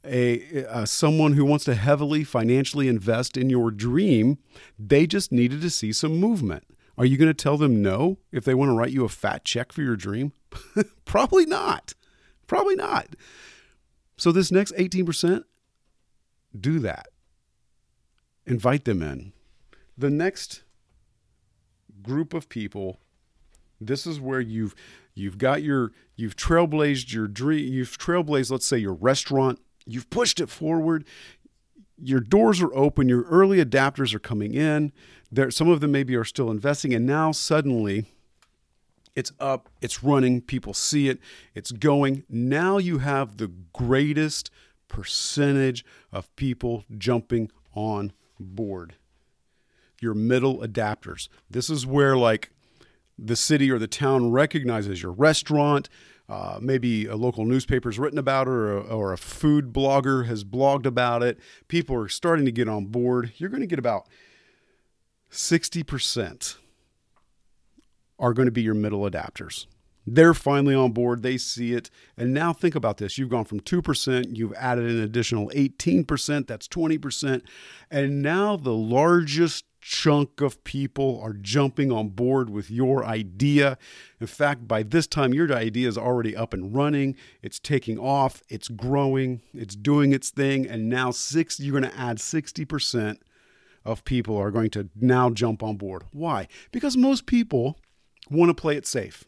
a, 0.07 0.85
someone 0.85 1.33
who 1.33 1.45
wants 1.45 1.65
to 1.65 1.75
heavily 1.75 2.23
financially 2.23 2.87
invest 2.87 3.37
in 3.37 3.49
your 3.49 3.71
dream, 3.71 4.37
they 4.79 5.05
just 5.07 5.31
needed 5.31 5.61
to 5.61 5.69
see 5.69 5.91
some 5.91 6.17
movement. 6.17 6.63
Are 6.97 7.05
you 7.05 7.17
going 7.17 7.29
to 7.29 7.33
tell 7.33 7.57
them 7.57 7.81
no 7.81 8.17
if 8.31 8.43
they 8.43 8.55
want 8.55 8.69
to 8.69 8.75
write 8.75 8.91
you 8.91 9.05
a 9.05 9.09
fat 9.09 9.45
check 9.45 9.71
for 9.71 9.81
your 9.81 9.95
dream? 9.95 10.33
Probably 11.05 11.45
not. 11.45 11.93
Probably 12.47 12.75
not. 12.75 13.15
So, 14.17 14.31
this 14.31 14.51
next 14.51 14.73
18%, 14.75 15.43
do 16.59 16.79
that. 16.79 17.09
Invite 18.47 18.85
them 18.85 19.03
in. 19.03 19.33
The 19.97 20.09
next 20.09 20.63
group 22.01 22.33
of 22.33 22.49
people, 22.49 22.99
this 23.79 24.07
is 24.07 24.19
where 24.19 24.39
you've 24.39 24.73
you've 25.13 25.37
got 25.37 25.61
your 25.61 25.91
you've 26.15 26.35
trailblazed 26.35 27.13
your 27.13 27.27
dream, 27.27 27.71
you've 27.71 27.97
trailblazed, 27.97 28.49
let's 28.49 28.65
say, 28.65 28.77
your 28.77 28.93
restaurant, 28.93 29.59
you've 29.87 30.09
pushed 30.09 30.39
it 30.39 30.49
forward, 30.49 31.05
your 31.97 32.19
doors 32.19 32.61
are 32.61 32.73
open, 32.75 33.09
your 33.09 33.23
early 33.23 33.63
adapters 33.63 34.13
are 34.13 34.19
coming 34.19 34.53
in. 34.53 34.91
There, 35.31 35.49
some 35.49 35.69
of 35.69 35.79
them 35.79 35.91
maybe 35.91 36.15
are 36.15 36.23
still 36.23 36.51
investing, 36.51 36.93
and 36.93 37.05
now 37.05 37.31
suddenly 37.31 38.05
it's 39.15 39.31
up, 39.39 39.69
it's 39.81 40.03
running, 40.03 40.41
people 40.41 40.73
see 40.73 41.09
it, 41.09 41.19
it's 41.55 41.71
going. 41.71 42.23
Now 42.29 42.77
you 42.77 42.99
have 42.99 43.37
the 43.37 43.51
greatest 43.73 44.51
percentage 44.87 45.83
of 46.11 46.33
people 46.35 46.85
jumping 46.97 47.51
on 47.73 48.13
board. 48.39 48.95
Your 49.99 50.13
middle 50.13 50.59
adapters. 50.59 51.29
This 51.49 51.69
is 51.69 51.85
where, 51.85 52.15
like, 52.15 52.51
the 53.17 53.35
city 53.35 53.71
or 53.71 53.79
the 53.79 53.87
town 53.87 54.31
recognizes 54.31 55.01
your 55.01 55.11
restaurant. 55.11 55.89
Uh, 56.29 56.59
maybe 56.61 57.05
a 57.05 57.15
local 57.15 57.45
newspaper's 57.45 57.97
written 57.97 58.19
about 58.19 58.47
it 58.47 58.51
or 58.51 58.77
a, 58.77 58.81
or 58.81 59.13
a 59.13 59.17
food 59.17 59.71
blogger 59.71 60.25
has 60.25 60.43
blogged 60.43 60.85
about 60.85 61.23
it. 61.23 61.39
People 61.69 61.95
are 61.95 62.09
starting 62.09 62.43
to 62.45 62.51
get 62.51 62.67
on 62.67 62.85
board. 62.87 63.31
You're 63.37 63.49
going 63.49 63.61
to 63.61 63.67
get 63.67 63.79
about 63.79 64.07
60% 65.31 66.57
are 68.19 68.33
going 68.33 68.47
to 68.47 68.51
be 68.51 68.61
your 68.61 68.73
middle 68.73 69.09
adapters. 69.09 69.67
They're 70.09 70.33
finally 70.33 70.73
on 70.73 70.93
board. 70.93 71.21
They 71.21 71.37
see 71.37 71.73
it. 71.73 71.89
And 72.15 72.33
now 72.33 72.53
think 72.53 72.75
about 72.75 72.97
this. 72.97 73.17
You've 73.17 73.29
gone 73.29 73.43
from 73.43 73.59
2%, 73.59 74.37
you've 74.37 74.53
added 74.53 74.89
an 74.89 75.01
additional 75.01 75.49
18%, 75.49 76.47
that's 76.47 76.67
20%. 76.67 77.41
And 77.91 78.21
now 78.21 78.55
the 78.55 78.73
largest 78.73 79.65
chunk 79.89 80.41
of 80.41 80.61
people 80.65 81.17
are 81.23 81.31
jumping 81.31 81.93
on 81.93 82.09
board 82.09 82.49
with 82.49 82.69
your 82.69 83.05
idea. 83.05 83.77
In 84.19 84.27
fact, 84.27 84.67
by 84.67 84.83
this 84.83 85.07
time, 85.07 85.33
your 85.33 85.49
idea 85.53 85.87
is 85.87 85.97
already 85.97 86.35
up 86.35 86.53
and 86.53 86.75
running. 86.75 87.15
It's 87.41 87.57
taking 87.57 87.97
off, 87.97 88.43
it's 88.49 88.67
growing, 88.67 89.41
it's 89.53 89.77
doing 89.77 90.11
its 90.11 90.29
thing. 90.29 90.67
And 90.67 90.89
now 90.89 91.11
six, 91.11 91.57
you're 91.57 91.79
going 91.79 91.89
to 91.89 91.97
add 91.97 92.17
60% 92.17 93.19
of 93.85 94.03
people 94.03 94.35
are 94.35 94.51
going 94.51 94.71
to 94.71 94.89
now 94.93 95.29
jump 95.29 95.63
on 95.63 95.77
board. 95.77 96.03
Why? 96.11 96.49
Because 96.73 96.97
most 96.97 97.25
people 97.25 97.79
want 98.29 98.49
to 98.49 98.61
play 98.61 98.75
it 98.75 98.85
safe. 98.85 99.23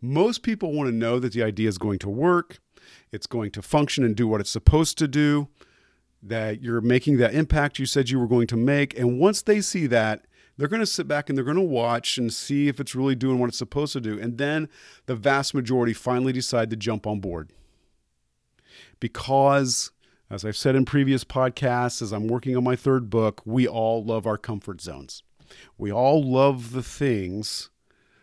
Most 0.00 0.42
people 0.42 0.72
want 0.72 0.88
to 0.88 0.96
know 0.96 1.20
that 1.20 1.32
the 1.32 1.44
idea 1.44 1.68
is 1.68 1.78
going 1.78 2.00
to 2.00 2.08
work, 2.08 2.58
it's 3.12 3.28
going 3.28 3.52
to 3.52 3.62
function 3.62 4.02
and 4.02 4.16
do 4.16 4.26
what 4.26 4.40
it's 4.40 4.50
supposed 4.50 4.98
to 4.98 5.06
do, 5.06 5.46
that 6.28 6.62
you're 6.62 6.80
making 6.80 7.18
that 7.18 7.34
impact 7.34 7.78
you 7.78 7.86
said 7.86 8.10
you 8.10 8.18
were 8.18 8.26
going 8.26 8.46
to 8.48 8.56
make. 8.56 8.98
And 8.98 9.18
once 9.18 9.42
they 9.42 9.60
see 9.60 9.86
that, 9.86 10.26
they're 10.56 10.68
going 10.68 10.80
to 10.80 10.86
sit 10.86 11.06
back 11.06 11.28
and 11.28 11.36
they're 11.36 11.44
going 11.44 11.56
to 11.56 11.62
watch 11.62 12.18
and 12.18 12.32
see 12.32 12.68
if 12.68 12.80
it's 12.80 12.94
really 12.94 13.14
doing 13.14 13.38
what 13.38 13.48
it's 13.48 13.58
supposed 13.58 13.92
to 13.92 14.00
do. 14.00 14.18
And 14.18 14.38
then 14.38 14.68
the 15.06 15.14
vast 15.14 15.54
majority 15.54 15.92
finally 15.92 16.32
decide 16.32 16.70
to 16.70 16.76
jump 16.76 17.06
on 17.06 17.20
board. 17.20 17.50
Because, 18.98 19.90
as 20.30 20.44
I've 20.44 20.56
said 20.56 20.74
in 20.74 20.84
previous 20.86 21.24
podcasts, 21.24 22.00
as 22.00 22.12
I'm 22.12 22.28
working 22.28 22.56
on 22.56 22.64
my 22.64 22.76
third 22.76 23.10
book, 23.10 23.42
we 23.44 23.68
all 23.68 24.02
love 24.02 24.26
our 24.26 24.38
comfort 24.38 24.80
zones. 24.80 25.22
We 25.76 25.92
all 25.92 26.22
love 26.22 26.72
the 26.72 26.82
things 26.82 27.70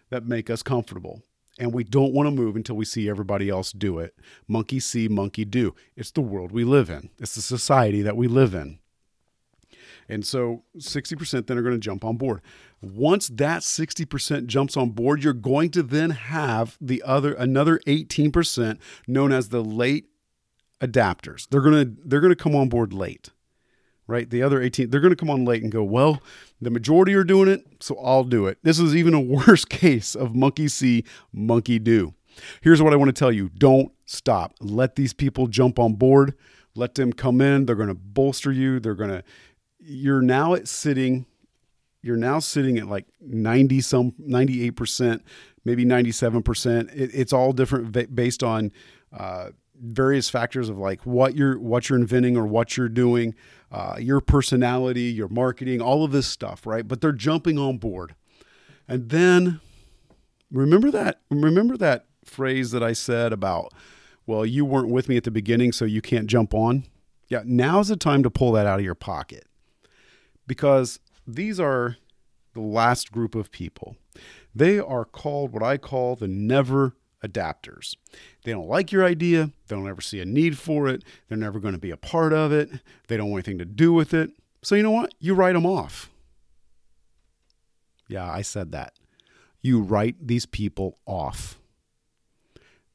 that 0.09 0.25
make 0.25 0.49
us 0.49 0.63
comfortable. 0.63 1.23
And 1.63 1.73
we 1.73 1.86
don't 1.86 2.12
want 2.12 2.28
to 2.28 2.32
move 2.32 2.58
until 2.58 2.76
we 2.76 2.84
see 2.84 3.08
everybody 3.08 3.47
else 3.47 3.71
do 3.71 3.97
it. 3.97 4.13
Monkey 4.49 4.82
see, 4.82 5.08
monkey 5.08 5.45
do. 5.45 5.73
It's 5.95 6.12
the 6.12 6.19
world 6.19 6.52
we 6.52 6.65
live 6.65 6.89
in, 6.89 7.10
it's 7.17 7.36
the 7.36 7.41
society 7.41 8.02
that 8.02 8.17
we 8.17 8.28
live 8.28 8.54
in. 8.54 8.80
And 10.10 10.28
so 10.28 10.63
60% 10.78 11.47
then 11.47 11.58
are 11.58 11.62
going 11.62 11.76
to 11.76 11.80
jump 11.80 12.04
on 12.04 12.17
board. 12.17 12.41
Once 12.82 13.30
that 13.30 13.62
60% 13.62 14.47
jumps 14.47 14.76
on 14.76 14.89
board, 14.89 15.23
you're 15.23 15.32
going 15.32 15.69
to 15.69 15.82
then 15.82 16.10
have 16.10 16.78
the 16.82 17.02
other 17.04 17.34
another 17.34 17.80
18% 17.88 18.78
known 19.08 19.32
as 19.32 19.47
the 19.47 19.63
late 19.63 20.10
adapters. 20.82 21.47
They're 21.47 21.62
going 21.62 21.95
to 21.95 22.02
they're 22.04 22.19
going 22.19 22.36
to 22.36 22.43
come 22.43 22.58
on 22.58 22.67
board 22.67 22.91
late 22.91 23.30
right? 24.07 24.29
The 24.29 24.43
other 24.43 24.61
18, 24.61 24.89
they're 24.89 24.99
going 24.99 25.11
to 25.11 25.17
come 25.17 25.29
on 25.29 25.45
late 25.45 25.63
and 25.63 25.71
go, 25.71 25.83
well, 25.83 26.21
the 26.61 26.69
majority 26.69 27.13
are 27.13 27.23
doing 27.23 27.47
it, 27.47 27.65
so 27.79 27.97
I'll 27.99 28.23
do 28.23 28.47
it. 28.47 28.57
This 28.63 28.79
is 28.79 28.95
even 28.95 29.13
a 29.13 29.19
worse 29.47 29.65
case 29.65 30.15
of 30.15 30.35
monkey 30.35 30.67
see, 30.67 31.03
monkey 31.31 31.79
do. 31.79 32.13
Here's 32.61 32.81
what 32.81 32.93
I 32.93 32.95
want 32.95 33.09
to 33.09 33.19
tell 33.19 33.31
you 33.31 33.49
don't 33.49 33.91
stop. 34.05 34.53
Let 34.59 34.95
these 34.95 35.13
people 35.13 35.47
jump 35.47 35.79
on 35.79 35.93
board. 35.93 36.33
Let 36.75 36.95
them 36.95 37.13
come 37.13 37.41
in. 37.41 37.65
They're 37.65 37.75
going 37.75 37.89
to 37.89 37.93
bolster 37.93 38.51
you. 38.51 38.79
They're 38.79 38.95
going 38.95 39.11
to, 39.11 39.23
you're 39.79 40.21
now 40.21 40.55
at 40.55 40.67
sitting, 40.67 41.25
you're 42.01 42.17
now 42.17 42.39
sitting 42.39 42.77
at 42.77 42.87
like 42.87 43.05
90 43.21 43.81
some, 43.81 44.11
98%, 44.13 45.21
maybe 45.63 45.85
97%. 45.85 46.91
It, 46.95 47.11
it's 47.13 47.31
all 47.31 47.53
different 47.53 48.15
based 48.15 48.43
on, 48.43 48.71
uh, 49.15 49.49
various 49.83 50.29
factors 50.29 50.69
of 50.69 50.77
like 50.77 51.01
what 51.05 51.35
you're 51.35 51.59
what 51.59 51.89
you're 51.89 51.99
inventing 51.99 52.37
or 52.37 52.45
what 52.45 52.77
you're 52.77 52.87
doing 52.87 53.35
uh, 53.73 53.95
your 53.99 54.21
personality, 54.21 55.05
your 55.05 55.27
marketing, 55.27 55.81
all 55.81 56.03
of 56.03 56.12
this 56.12 56.27
stuff, 56.27 56.67
right? 56.67 56.88
But 56.88 57.01
they're 57.01 57.12
jumping 57.12 57.57
on 57.57 57.79
board. 57.79 58.13
And 58.88 59.09
then 59.09 59.62
remember 60.51 60.91
that 60.91 61.21
remember 61.31 61.75
that 61.77 62.05
phrase 62.23 62.69
that 62.71 62.83
I 62.83 62.93
said 62.93 63.33
about, 63.33 63.73
well, 64.27 64.45
you 64.45 64.63
weren't 64.63 64.89
with 64.89 65.09
me 65.09 65.17
at 65.17 65.23
the 65.23 65.31
beginning, 65.31 65.71
so 65.71 65.86
you 65.86 66.01
can't 66.01 66.27
jump 66.27 66.53
on. 66.53 66.83
Yeah, 67.29 67.41
now's 67.45 67.88
the 67.88 67.97
time 67.97 68.21
to 68.21 68.29
pull 68.29 68.51
that 68.51 68.67
out 68.67 68.79
of 68.79 68.86
your 68.86 68.95
pocket. 68.95 69.45
Because 70.45 70.99
these 71.25 71.59
are 71.59 71.97
the 72.53 72.62
last 72.62 73.12
group 73.12 73.33
of 73.33 73.51
people. 73.51 73.97
They 74.53 74.77
are 74.77 75.03
called 75.03 75.51
what 75.51 75.63
I 75.63 75.77
call 75.77 76.15
the 76.15 76.27
never 76.27 76.95
adapters. 77.23 77.95
They 78.43 78.51
don't 78.51 78.67
like 78.67 78.91
your 78.91 79.03
idea. 79.03 79.51
They 79.67 79.75
don't 79.75 79.88
ever 79.88 80.01
see 80.01 80.19
a 80.19 80.25
need 80.25 80.57
for 80.57 80.88
it. 80.88 81.03
They're 81.27 81.38
never 81.38 81.59
going 81.59 81.73
to 81.73 81.79
be 81.79 81.91
a 81.91 81.97
part 81.97 82.33
of 82.33 82.51
it. 82.51 82.69
They 83.07 83.17
don't 83.17 83.31
want 83.31 83.47
anything 83.47 83.59
to 83.59 83.65
do 83.65 83.93
with 83.93 84.13
it. 84.13 84.31
So, 84.62 84.75
you 84.75 84.83
know 84.83 84.91
what? 84.91 85.13
You 85.19 85.33
write 85.33 85.53
them 85.53 85.65
off. 85.65 86.09
Yeah, 88.07 88.29
I 88.29 88.41
said 88.41 88.71
that. 88.73 88.93
You 89.62 89.81
write 89.81 90.27
these 90.27 90.45
people 90.45 90.99
off. 91.05 91.57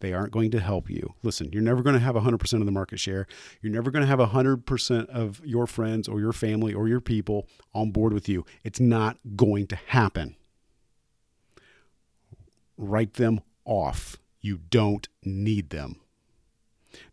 They 0.00 0.12
aren't 0.12 0.32
going 0.32 0.52
to 0.52 0.60
help 0.60 0.88
you. 0.88 1.14
Listen, 1.22 1.50
you're 1.52 1.62
never 1.62 1.82
going 1.82 1.94
to 1.94 2.00
have 2.00 2.14
100% 2.14 2.52
of 2.60 2.66
the 2.66 2.72
market 2.72 3.00
share. 3.00 3.26
You're 3.60 3.72
never 3.72 3.90
going 3.90 4.02
to 4.02 4.06
have 4.06 4.20
100% 4.20 5.08
of 5.08 5.40
your 5.44 5.66
friends 5.66 6.06
or 6.06 6.20
your 6.20 6.32
family 6.32 6.72
or 6.72 6.86
your 6.86 7.00
people 7.00 7.48
on 7.74 7.90
board 7.90 8.12
with 8.12 8.28
you. 8.28 8.44
It's 8.62 8.78
not 8.78 9.18
going 9.34 9.66
to 9.68 9.76
happen. 9.76 10.36
Write 12.76 13.14
them 13.14 13.40
off. 13.68 14.16
You 14.40 14.58
don't 14.70 15.08
need 15.22 15.70
them. 15.70 16.00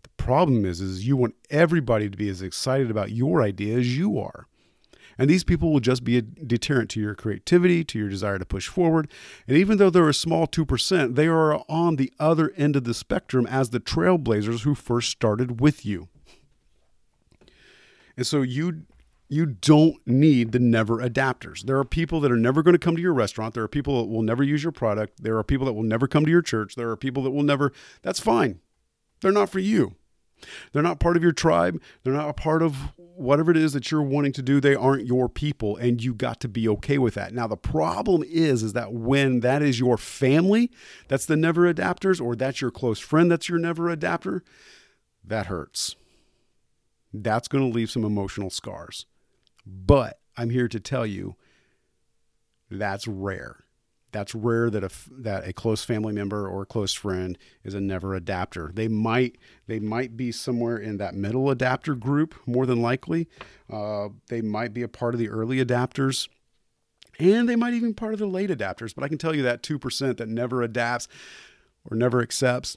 The 0.04 0.10
problem 0.18 0.66
is, 0.66 0.82
is 0.82 1.08
you 1.08 1.18
want 1.18 1.36
everybody 1.50 2.10
to 2.10 2.18
be 2.18 2.30
as 2.30 2.42
excited 2.42 2.90
about 2.90 3.12
your 3.12 3.42
idea 3.42 3.78
as 3.78 3.98
you 3.98 4.18
are. 4.20 4.48
And 5.18 5.30
these 5.30 5.44
people 5.44 5.72
will 5.72 5.80
just 5.80 6.04
be 6.04 6.18
a 6.18 6.22
deterrent 6.22 6.90
to 6.92 7.00
your 7.00 7.16
creativity, 7.16 7.84
to 7.86 8.00
your 8.00 8.10
desire 8.10 8.38
to 8.38 8.46
push 8.46 8.68
forward. 8.68 9.10
And 9.48 9.58
even 9.58 9.78
though 9.78 9.90
they're 9.90 10.10
a 10.10 10.14
small 10.14 10.46
2%, 10.46 11.16
they 11.16 11.28
are 11.28 11.64
on 11.70 11.96
the 11.96 12.12
other 12.20 12.52
end 12.58 12.76
of 12.76 12.84
the 12.84 12.94
spectrum 12.94 13.46
as 13.48 13.70
the 13.70 13.80
trailblazers 13.80 14.64
who 14.64 14.76
first 14.76 15.12
started 15.12 15.62
with 15.62 15.86
you. 15.86 16.10
And 18.18 18.28
so 18.28 18.42
you 18.42 18.84
you 19.28 19.46
don't 19.46 19.96
need 20.06 20.52
the 20.52 20.60
never 20.60 20.98
adapters. 20.98 21.64
There 21.64 21.78
are 21.78 21.86
people 21.86 22.20
that 22.22 22.32
are 22.32 22.38
never 22.38 22.62
going 22.62 22.74
to 22.74 22.80
come 22.80 22.96
to 22.96 23.02
your 23.02 23.14
restaurant. 23.14 23.54
There 23.54 23.64
are 23.64 23.68
people 23.68 24.02
that 24.02 24.10
will 24.10 24.22
never 24.22 24.44
use 24.44 24.64
your 24.64 24.72
product. 24.72 25.24
There 25.24 25.38
are 25.38 25.44
people 25.44 25.66
that 25.66 25.74
will 25.74 25.84
never 25.84 26.08
come 26.08 26.26
to 26.26 26.32
your 26.32 26.42
church. 26.42 26.76
There 26.76 26.90
are 26.90 26.98
people 26.98 27.24
that 27.24 27.32
will 27.32 27.44
never, 27.44 27.72
that's 28.02 28.20
fine. 28.20 28.60
They're 29.22 29.32
not 29.32 29.50
for 29.50 29.60
you. 29.60 29.96
They're 30.72 30.84
not 30.84 31.00
part 31.00 31.18
of 31.18 31.24
your 31.24 31.32
tribe. 31.32 31.82
They're 32.04 32.14
not 32.14 32.30
a 32.30 32.34
part 32.34 32.62
of 32.62 32.76
whatever 32.98 33.50
it 33.50 33.58
is 33.58 33.74
that 33.74 33.90
you're 33.90 34.02
wanting 34.02 34.34
to 34.34 34.42
do. 34.42 34.60
They 34.60 34.76
aren't 34.76 35.06
your 35.06 35.30
people 35.30 35.78
and 35.78 36.04
you 36.04 36.14
got 36.14 36.40
to 36.42 36.48
be 36.48 36.68
okay 36.70 36.98
with 36.98 37.14
that. 37.16 37.34
Now 37.34 37.48
the 37.48 37.58
problem 37.58 38.24
is 38.24 38.62
is 38.62 38.74
that 38.74 38.94
when 38.94 39.40
that 39.40 39.62
is 39.62 39.80
your 39.80 39.98
family, 39.98 40.70
that's 41.08 41.26
the 41.26 41.38
never 41.38 41.74
adapters 41.74 42.22
or 42.22 42.36
that's 42.36 42.62
your 42.62 42.72
close 42.72 43.00
friend 43.00 43.32
that's 43.32 43.50
your 43.50 43.58
never 43.58 43.90
adapter, 43.90 44.44
that 45.24 45.48
hurts. 45.48 45.96
That's 47.14 47.48
going 47.48 47.68
to 47.68 47.74
leave 47.74 47.90
some 47.90 48.04
emotional 48.04 48.50
scars. 48.50 49.06
But 49.66 50.20
I'm 50.38 50.50
here 50.50 50.68
to 50.68 50.80
tell 50.80 51.06
you 51.06 51.36
that's 52.70 53.08
rare. 53.08 53.64
That's 54.12 54.34
rare 54.34 54.70
that 54.70 54.84
a 54.84 54.90
that 55.12 55.48
a 55.48 55.52
close 55.52 55.84
family 55.84 56.14
member 56.14 56.48
or 56.48 56.62
a 56.62 56.66
close 56.66 56.94
friend 56.94 57.38
is 57.64 57.74
a 57.74 57.82
never 57.82 58.14
adapter. 58.14 58.72
They 58.74 58.88
might 58.88 59.38
they 59.68 59.80
might 59.80 60.16
be 60.16 60.32
somewhere 60.32 60.78
in 60.78 60.98
that 60.98 61.16
middle 61.16 61.50
adapter 61.50 61.96
group 61.96 62.34
more 62.46 62.66
than 62.66 62.82
likely. 62.82 63.28
Uh, 63.72 64.10
they 64.30 64.42
might 64.42 64.74
be 64.74 64.84
a 64.84 64.88
part 64.88 65.16
of 65.16 65.20
the 65.20 65.30
early 65.30 65.64
adapters. 65.64 66.30
And 67.20 67.48
they 67.48 67.56
might 67.56 67.74
even 67.74 67.92
be 67.92 67.94
part 67.94 68.14
of 68.14 68.20
the 68.20 68.28
late 68.28 68.50
adapters, 68.50 68.94
but 68.94 69.04
I 69.04 69.08
can 69.08 69.18
tell 69.18 69.34
you 69.34 69.44
that 69.44 69.64
2% 69.64 70.18
that 70.18 70.28
never 70.28 70.62
adapts 70.62 71.08
or 71.90 71.96
never 71.96 72.22
accepts 72.22 72.76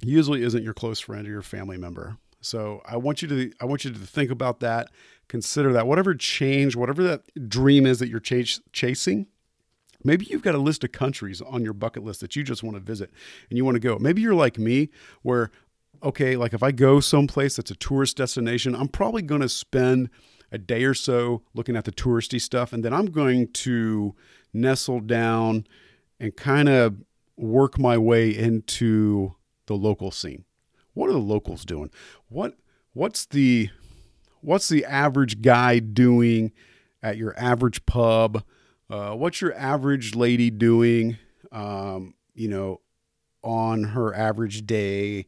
usually 0.00 0.42
isn't 0.42 0.62
your 0.62 0.72
close 0.72 1.00
friend 1.00 1.26
or 1.26 1.30
your 1.30 1.42
family 1.42 1.76
member. 1.76 2.16
So 2.40 2.80
I 2.86 2.96
want 2.96 3.22
you 3.22 3.28
to 3.28 3.52
I 3.60 3.64
want 3.66 3.84
you 3.84 3.92
to 3.92 3.98
think 3.98 4.30
about 4.30 4.60
that, 4.60 4.90
consider 5.28 5.72
that 5.74 5.86
whatever 5.86 6.14
change, 6.14 6.76
whatever 6.76 7.02
that 7.04 7.48
dream 7.48 7.86
is 7.86 7.98
that 7.98 8.08
you're 8.08 8.20
ch- 8.20 8.60
chasing, 8.72 9.26
Maybe 10.02 10.26
you've 10.30 10.42
got 10.42 10.54
a 10.54 10.58
list 10.58 10.84
of 10.84 10.92
countries 10.92 11.40
on 11.42 11.62
your 11.62 11.72
bucket 11.72 12.04
list 12.04 12.20
that 12.20 12.36
you 12.36 12.42
just 12.42 12.62
want 12.62 12.76
to 12.76 12.80
visit 12.80 13.10
and 13.48 13.56
you 13.56 13.64
want 13.64 13.74
to 13.76 13.80
go. 13.80 13.98
Maybe 13.98 14.22
you're 14.22 14.34
like 14.34 14.58
me, 14.58 14.88
where, 15.22 15.50
okay, 16.02 16.36
like 16.36 16.54
if 16.54 16.62
I 16.62 16.72
go 16.72 17.00
someplace 17.00 17.56
that's 17.56 17.70
a 17.70 17.76
tourist 17.76 18.16
destination, 18.16 18.74
I'm 18.74 18.88
probably 18.88 19.22
going 19.22 19.42
to 19.42 19.48
spend 19.48 20.08
a 20.52 20.58
day 20.58 20.84
or 20.84 20.94
so 20.94 21.42
looking 21.54 21.76
at 21.76 21.84
the 21.84 21.92
touristy 21.92 22.40
stuff, 22.40 22.72
and 22.72 22.84
then 22.84 22.92
I'm 22.92 23.06
going 23.06 23.52
to 23.52 24.16
nestle 24.52 25.00
down 25.00 25.66
and 26.18 26.36
kind 26.36 26.68
of 26.68 26.96
work 27.36 27.78
my 27.78 27.96
way 27.96 28.36
into 28.36 29.34
the 29.66 29.74
local 29.74 30.10
scene. 30.10 30.44
What 30.94 31.08
are 31.08 31.12
the 31.12 31.18
locals 31.18 31.64
doing? 31.64 31.90
What 32.28 32.56
what's 32.92 33.26
the 33.26 33.70
what's 34.40 34.68
the 34.68 34.84
average 34.84 35.42
guy 35.42 35.78
doing 35.78 36.52
at 37.02 37.16
your 37.16 37.38
average 37.38 37.84
pub? 37.86 38.44
Uh, 38.88 39.12
what's 39.12 39.40
your 39.40 39.54
average 39.54 40.14
lady 40.14 40.50
doing? 40.50 41.16
Um, 41.52 42.14
you 42.34 42.48
know, 42.48 42.80
on 43.42 43.84
her 43.84 44.14
average 44.14 44.66
day. 44.66 45.26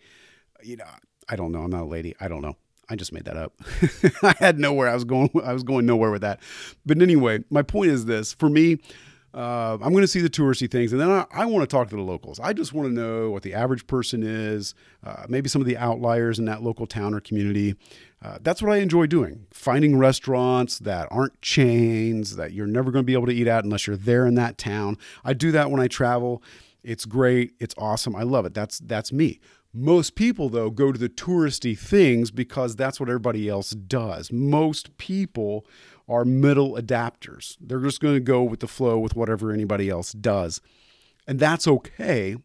You 0.63 0.77
know, 0.77 0.85
I 1.29 1.37
don't 1.37 1.53
know. 1.53 1.63
I'm 1.63 1.71
not 1.71 1.83
a 1.83 1.87
lady. 1.87 2.15
I 2.21 2.29
don't 2.29 2.43
know. 2.43 2.57
I 2.89 2.97
just 2.97 3.13
made 3.13 3.25
that 3.25 3.37
up. 3.37 3.55
I 4.23 4.35
had 4.39 4.59
nowhere. 4.59 4.89
I 4.89 4.95
was 4.95 5.05
going. 5.05 5.31
I 5.45 5.53
was 5.53 5.63
going 5.63 5.87
nowhere 5.87 6.11
with 6.11 6.23
that. 6.23 6.41
But 6.85 7.01
anyway, 7.01 7.45
my 7.51 7.63
point 7.63 7.91
is 7.91 8.05
this: 8.05 8.33
for 8.33 8.49
me, 8.49 8.79
uh, 9.35 9.79
I'm 9.81 9.93
going 9.93 10.03
to 10.03 10.09
see 10.09 10.21
the 10.21 10.29
touristy 10.29 10.71
things, 10.71 10.93
and 10.93 11.01
then 11.01 11.11
I, 11.11 11.27
I 11.33 11.47
want 11.47 11.63
to 11.63 11.67
talk 11.67 11.89
to 11.89 11.97
the 11.97 12.03
locals. 12.03 12.39
I 12.39 12.53
just 12.53 12.73
want 12.73 12.89
to 12.89 12.93
know 12.93 13.31
what 13.31 13.43
the 13.43 13.55
average 13.55 13.87
person 13.87 14.23
is, 14.23 14.75
uh, 15.05 15.25
maybe 15.29 15.49
some 15.49 15.63
of 15.63 15.67
the 15.67 15.79
outliers 15.79 16.39
in 16.39 16.45
that 16.47 16.63
local 16.63 16.87
town 16.87 17.15
or 17.15 17.21
community. 17.21 17.75
Uh, 18.23 18.39
that's 18.43 18.63
what 18.63 18.71
I 18.71 18.77
enjoy 18.77 19.07
doing 19.07 19.47
finding 19.51 19.97
restaurants 19.97 20.79
that 20.81 21.09
aren't 21.11 21.41
chains, 21.41 22.37
that 22.37 22.53
you're 22.53 22.67
never 22.67 22.91
going 22.91 23.03
to 23.03 23.07
be 23.07 23.15
able 23.15 23.27
to 23.27 23.35
eat 23.35 23.49
at 23.49 23.65
unless 23.65 23.87
you're 23.87 23.97
there 23.97 24.27
in 24.27 24.35
that 24.35 24.59
town. 24.59 24.99
I 25.25 25.33
do 25.33 25.51
that 25.53 25.71
when 25.71 25.81
I 25.81 25.89
travel. 25.89 26.43
It's 26.85 27.05
great. 27.05 27.55
It's 27.59 27.75
awesome. 27.79 28.15
I 28.15 28.23
love 28.23 28.45
it. 28.45 28.55
That's 28.55 28.79
that's 28.81 29.13
me. 29.13 29.41
Most 29.75 30.17
people, 30.17 30.51
though, 30.51 30.69
go 30.69 30.93
to 30.93 30.99
the 30.99 31.09
touristy 31.09 31.79
things 31.79 32.31
because 32.31 32.77
that's 32.77 33.01
what 33.01 33.09
everybody 33.09 33.49
else 33.49 33.71
does. 33.71 34.31
Most 34.31 34.99
people 34.99 35.65
are 36.13 36.25
middle 36.25 36.75
adapters. 36.75 37.57
They're 37.61 37.81
just 37.81 38.01
going 38.01 38.15
to 38.15 38.21
go 38.21 38.43
with 38.43 38.61
the 38.61 38.67
flow 38.67 38.99
with 38.99 39.17
whatever 39.17 39.53
anybody 39.53 39.89
else 39.89 40.13
does. 40.13 40.61
And 41.27 41.39
that's 41.39 41.67
okay. 41.67 42.37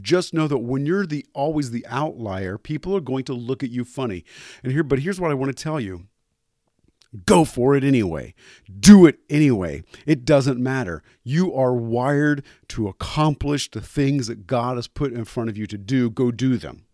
Just 0.00 0.32
know 0.32 0.48
that 0.48 0.58
when 0.58 0.86
you're 0.86 1.06
the 1.06 1.26
always 1.34 1.70
the 1.70 1.86
outlier, 1.88 2.56
people 2.58 2.96
are 2.96 3.00
going 3.00 3.24
to 3.24 3.34
look 3.34 3.62
at 3.62 3.70
you 3.70 3.84
funny. 3.84 4.24
And 4.62 4.72
here 4.72 4.82
but 4.82 5.00
here's 5.00 5.20
what 5.20 5.30
I 5.30 5.34
want 5.34 5.56
to 5.56 5.62
tell 5.62 5.78
you. 5.78 6.06
Go 7.26 7.44
for 7.44 7.76
it 7.76 7.84
anyway. 7.84 8.34
Do 8.80 9.04
it 9.04 9.18
anyway. 9.28 9.82
It 10.06 10.24
doesn't 10.24 10.58
matter. 10.58 11.02
You 11.22 11.54
are 11.54 11.74
wired 11.74 12.42
to 12.68 12.88
accomplish 12.88 13.70
the 13.70 13.82
things 13.82 14.28
that 14.28 14.46
God 14.46 14.76
has 14.76 14.88
put 14.88 15.12
in 15.12 15.26
front 15.26 15.50
of 15.50 15.58
you 15.58 15.66
to 15.66 15.76
do. 15.76 16.08
Go 16.08 16.30
do 16.30 16.56
them. 16.56 16.86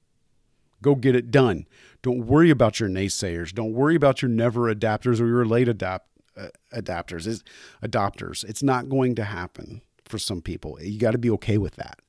Go 0.82 0.96
get 0.96 1.14
it 1.14 1.30
done. 1.30 1.66
Don't 2.02 2.26
worry 2.26 2.50
about 2.50 2.80
your 2.80 2.88
naysayers. 2.88 3.52
Don't 3.52 3.72
worry 3.72 3.94
about 3.94 4.20
your 4.20 4.28
never 4.28 4.72
adapters 4.72 5.20
or 5.20 5.26
your 5.26 5.44
late 5.44 5.68
adapt, 5.68 6.08
Uh, 6.38 6.48
adapters. 6.72 7.26
It's, 7.26 7.42
adopters. 7.82 8.44
It's 8.44 8.62
not 8.62 8.88
going 8.88 9.14
to 9.16 9.24
happen 9.24 9.82
for 10.04 10.18
some 10.18 10.40
people. 10.40 10.78
You 10.80 10.98
got 10.98 11.12
to 11.12 11.18
be 11.18 11.30
okay 11.30 11.58
with 11.58 11.76
that. 11.76 12.00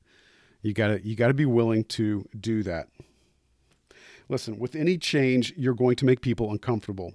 You 0.62 0.72
got 0.72 0.88
to 0.88 1.06
you 1.06 1.16
got 1.16 1.28
to 1.28 1.34
be 1.34 1.46
willing 1.46 1.84
to 1.84 2.28
do 2.38 2.62
that. 2.62 2.88
Listen, 4.28 4.58
with 4.58 4.76
any 4.76 4.96
change, 4.96 5.52
you're 5.56 5.74
going 5.74 5.96
to 5.96 6.04
make 6.04 6.20
people 6.20 6.50
uncomfortable 6.50 7.14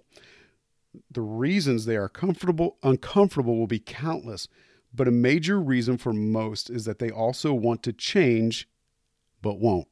the 1.12 1.21
reasons 1.21 1.86
they 1.86 1.97
are 1.97 2.10
comfortable 2.10 2.78
uncomfortable 2.84 3.58
will 3.58 3.67
be 3.67 3.80
countless 3.80 4.47
but 4.93 5.08
a 5.08 5.12
major 5.12 5.60
reason 5.60 5.97
for 5.97 6.13
most 6.13 6.69
is 6.69 6.86
that 6.86 6.99
they 6.99 7.10
also 7.10 7.54
want 7.54 7.84
to 7.84 7.93
change 7.93 8.67
but 9.41 9.60
won't 9.60 9.88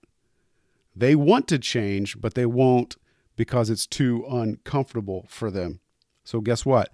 they 0.95 1.15
want 1.15 1.47
to 1.47 1.59
change 1.59 2.19
but 2.19 2.36
they 2.36 2.45
won't 2.45 2.97
because 3.36 3.69
it's 3.69 3.88
too 3.88 4.25
uncomfortable 4.29 5.25
for 5.29 5.49
them 5.49 5.79
so 6.23 6.41
guess 6.41 6.65
what? 6.65 6.91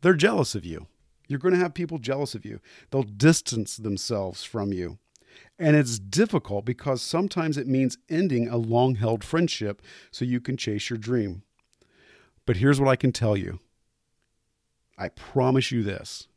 They're 0.00 0.14
jealous 0.14 0.54
of 0.54 0.64
you. 0.64 0.86
You're 1.26 1.38
going 1.38 1.54
to 1.54 1.60
have 1.60 1.74
people 1.74 1.98
jealous 1.98 2.34
of 2.34 2.44
you. 2.44 2.60
They'll 2.90 3.02
distance 3.02 3.76
themselves 3.76 4.44
from 4.44 4.72
you. 4.72 4.98
And 5.58 5.76
it's 5.76 5.98
difficult 5.98 6.64
because 6.64 7.02
sometimes 7.02 7.58
it 7.58 7.66
means 7.66 7.98
ending 8.08 8.48
a 8.48 8.56
long 8.56 8.94
held 8.96 9.22
friendship 9.22 9.82
so 10.10 10.24
you 10.24 10.40
can 10.40 10.56
chase 10.56 10.88
your 10.88 10.98
dream. 10.98 11.42
But 12.46 12.56
here's 12.56 12.80
what 12.80 12.88
I 12.88 12.96
can 12.96 13.12
tell 13.12 13.36
you. 13.36 13.60
I 14.96 15.10
promise 15.10 15.70
you 15.70 15.82
this. 15.82 16.28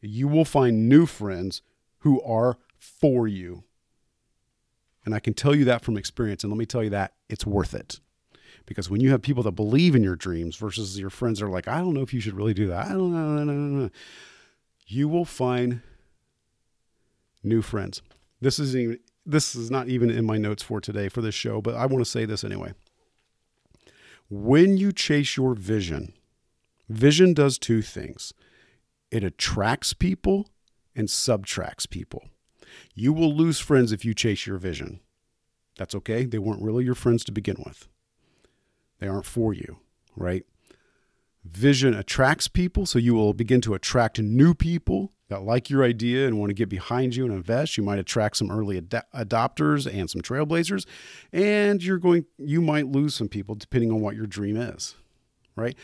You 0.00 0.28
will 0.28 0.44
find 0.44 0.88
new 0.88 1.06
friends 1.06 1.62
who 1.98 2.22
are 2.22 2.58
for 2.76 3.28
you. 3.28 3.64
And 5.04 5.14
I 5.14 5.20
can 5.20 5.34
tell 5.34 5.54
you 5.54 5.64
that 5.66 5.82
from 5.82 5.96
experience. 5.96 6.42
And 6.42 6.52
let 6.52 6.58
me 6.58 6.66
tell 6.66 6.82
you 6.82 6.90
that 6.90 7.14
it's 7.28 7.46
worth 7.46 7.74
it. 7.74 8.00
Because 8.66 8.90
when 8.90 9.00
you 9.00 9.10
have 9.10 9.22
people 9.22 9.42
that 9.44 9.52
believe 9.52 9.94
in 9.94 10.02
your 10.02 10.16
dreams 10.16 10.56
versus 10.56 10.98
your 10.98 11.10
friends 11.10 11.40
are 11.40 11.48
like, 11.48 11.68
I 11.68 11.78
don't 11.78 11.94
know 11.94 12.02
if 12.02 12.12
you 12.12 12.20
should 12.20 12.34
really 12.34 12.54
do 12.54 12.66
that. 12.66 12.86
I 12.86 12.90
don't 12.90 13.12
know. 13.12 13.42
No, 13.42 13.44
no, 13.44 13.52
no. 13.52 13.90
You 14.86 15.08
will 15.08 15.24
find 15.24 15.82
new 17.42 17.62
friends. 17.62 18.02
This 18.40 18.58
is 18.58 18.76
even 18.76 18.98
this 19.24 19.56
is 19.56 19.70
not 19.70 19.88
even 19.88 20.10
in 20.10 20.24
my 20.24 20.36
notes 20.36 20.62
for 20.62 20.80
today 20.80 21.08
for 21.08 21.20
this 21.20 21.34
show, 21.34 21.60
but 21.60 21.74
I 21.74 21.86
want 21.86 22.04
to 22.04 22.10
say 22.10 22.24
this 22.24 22.44
anyway. 22.44 22.72
When 24.28 24.76
you 24.76 24.92
chase 24.92 25.36
your 25.36 25.54
vision, 25.54 26.12
vision 26.88 27.34
does 27.34 27.58
two 27.58 27.82
things 27.82 28.32
it 29.10 29.22
attracts 29.22 29.92
people 29.92 30.48
and 30.94 31.08
subtracts 31.08 31.86
people. 31.86 32.24
You 32.94 33.12
will 33.12 33.34
lose 33.34 33.60
friends 33.60 33.92
if 33.92 34.04
you 34.04 34.14
chase 34.14 34.46
your 34.46 34.58
vision. 34.58 35.00
That's 35.78 35.94
okay. 35.94 36.24
They 36.24 36.38
weren't 36.38 36.62
really 36.62 36.84
your 36.84 36.94
friends 36.94 37.24
to 37.24 37.32
begin 37.32 37.56
with, 37.64 37.88
they 38.98 39.08
aren't 39.08 39.26
for 39.26 39.52
you, 39.52 39.78
right? 40.16 40.44
Vision 41.44 41.94
attracts 41.94 42.48
people, 42.48 42.86
so 42.86 42.98
you 42.98 43.14
will 43.14 43.32
begin 43.32 43.60
to 43.62 43.74
attract 43.74 44.18
new 44.20 44.54
people 44.54 45.12
that 45.28 45.42
like 45.42 45.70
your 45.70 45.84
idea 45.84 46.26
and 46.26 46.38
want 46.38 46.50
to 46.50 46.54
get 46.54 46.68
behind 46.68 47.16
you 47.16 47.24
and 47.24 47.34
invest. 47.34 47.76
You 47.76 47.82
might 47.82 47.98
attract 47.98 48.36
some 48.36 48.50
early 48.50 48.78
ad- 48.78 49.04
adopters 49.14 49.92
and 49.92 50.08
some 50.08 50.22
trailblazers, 50.22 50.86
and 51.32 51.82
you're 51.82 51.98
going 51.98 52.26
you 52.38 52.60
might 52.60 52.86
lose 52.86 53.14
some 53.14 53.28
people 53.28 53.54
depending 53.54 53.90
on 53.90 54.00
what 54.00 54.16
your 54.16 54.26
dream 54.26 54.56
is. 54.56 54.94
Right? 55.56 55.76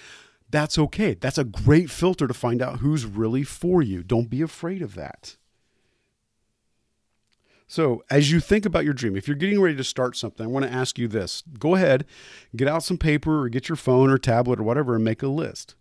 That's 0.51 0.79
okay. 0.79 1.15
That's 1.15 1.39
a 1.39 1.45
great 1.45 1.91
filter 1.91 2.29
to 2.29 2.35
find 2.35 2.61
out 2.61 2.81
who's 2.81 3.07
really 3.07 3.43
for 3.43 3.83
you. 3.83 4.03
Don't 4.03 4.29
be 4.29 4.43
afraid 4.43 4.83
of 4.83 4.95
that. 4.95 5.37
So, 7.73 8.05
as 8.11 8.31
you 8.31 8.39
think 8.39 8.67
about 8.67 8.85
your 8.85 8.93
dream, 8.93 9.17
if 9.17 9.27
you're 9.27 9.35
getting 9.35 9.59
ready 9.59 9.77
to 9.77 9.83
start 9.83 10.15
something, 10.15 10.45
I 10.45 10.47
want 10.47 10.67
to 10.67 10.71
ask 10.71 10.99
you 10.99 11.09
this. 11.09 11.43
Go 11.59 11.75
ahead, 11.75 12.05
get 12.55 12.69
out 12.69 12.83
some 12.83 12.99
paper 12.99 13.45
or 13.45 13.49
get 13.49 13.71
your 13.71 13.77
phone 13.77 14.11
or 14.11 14.19
tablet 14.19 14.61
or 14.61 14.63
whatever 14.63 14.95
and 14.95 15.03
make 15.03 15.23
a 15.23 15.29
list. 15.29 15.75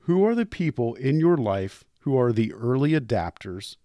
Who 0.00 0.26
are 0.26 0.34
the 0.34 0.44
people 0.44 0.94
in 0.96 1.20
your 1.20 1.36
life 1.36 1.84
who 2.00 2.18
are 2.18 2.32
the 2.32 2.52
early 2.52 2.90
adapters 2.90 3.76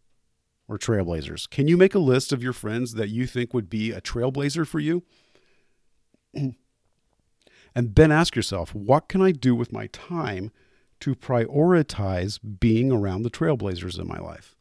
or 0.67 0.80
trailblazers. 0.80 1.47
Can 1.47 1.67
you 1.67 1.78
make 1.78 1.93
a 1.93 2.00
list 2.00 2.34
of 2.34 2.41
your 2.41 2.54
friends 2.54 2.95
that 2.95 3.10
you 3.10 3.28
think 3.28 3.54
would 3.54 3.69
be 3.69 3.91
a 3.91 4.02
trailblazer 4.02 4.65
for 4.65 4.80
you? 4.80 5.04
and 6.34 6.56
then 7.76 8.12
ask 8.12 8.36
yourself, 8.36 8.73
what 8.73 9.08
can 9.08 9.21
I 9.21 9.32
do 9.32 9.54
with 9.54 9.71
my 9.71 9.86
time 9.93 10.52
to 11.02 11.13
prioritize 11.13 12.39
being 12.60 12.91
around 12.91 13.21
the 13.21 13.30
trailblazers 13.30 14.00
in 14.00 14.08
my 14.08 14.17
life? 14.17 14.57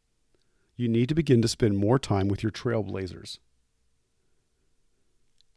You 0.77 0.87
need 0.87 1.09
to 1.09 1.15
begin 1.15 1.41
to 1.41 1.47
spend 1.47 1.77
more 1.77 1.99
time 1.99 2.29
with 2.29 2.41
your 2.41 2.51
trailblazers. 2.51 3.39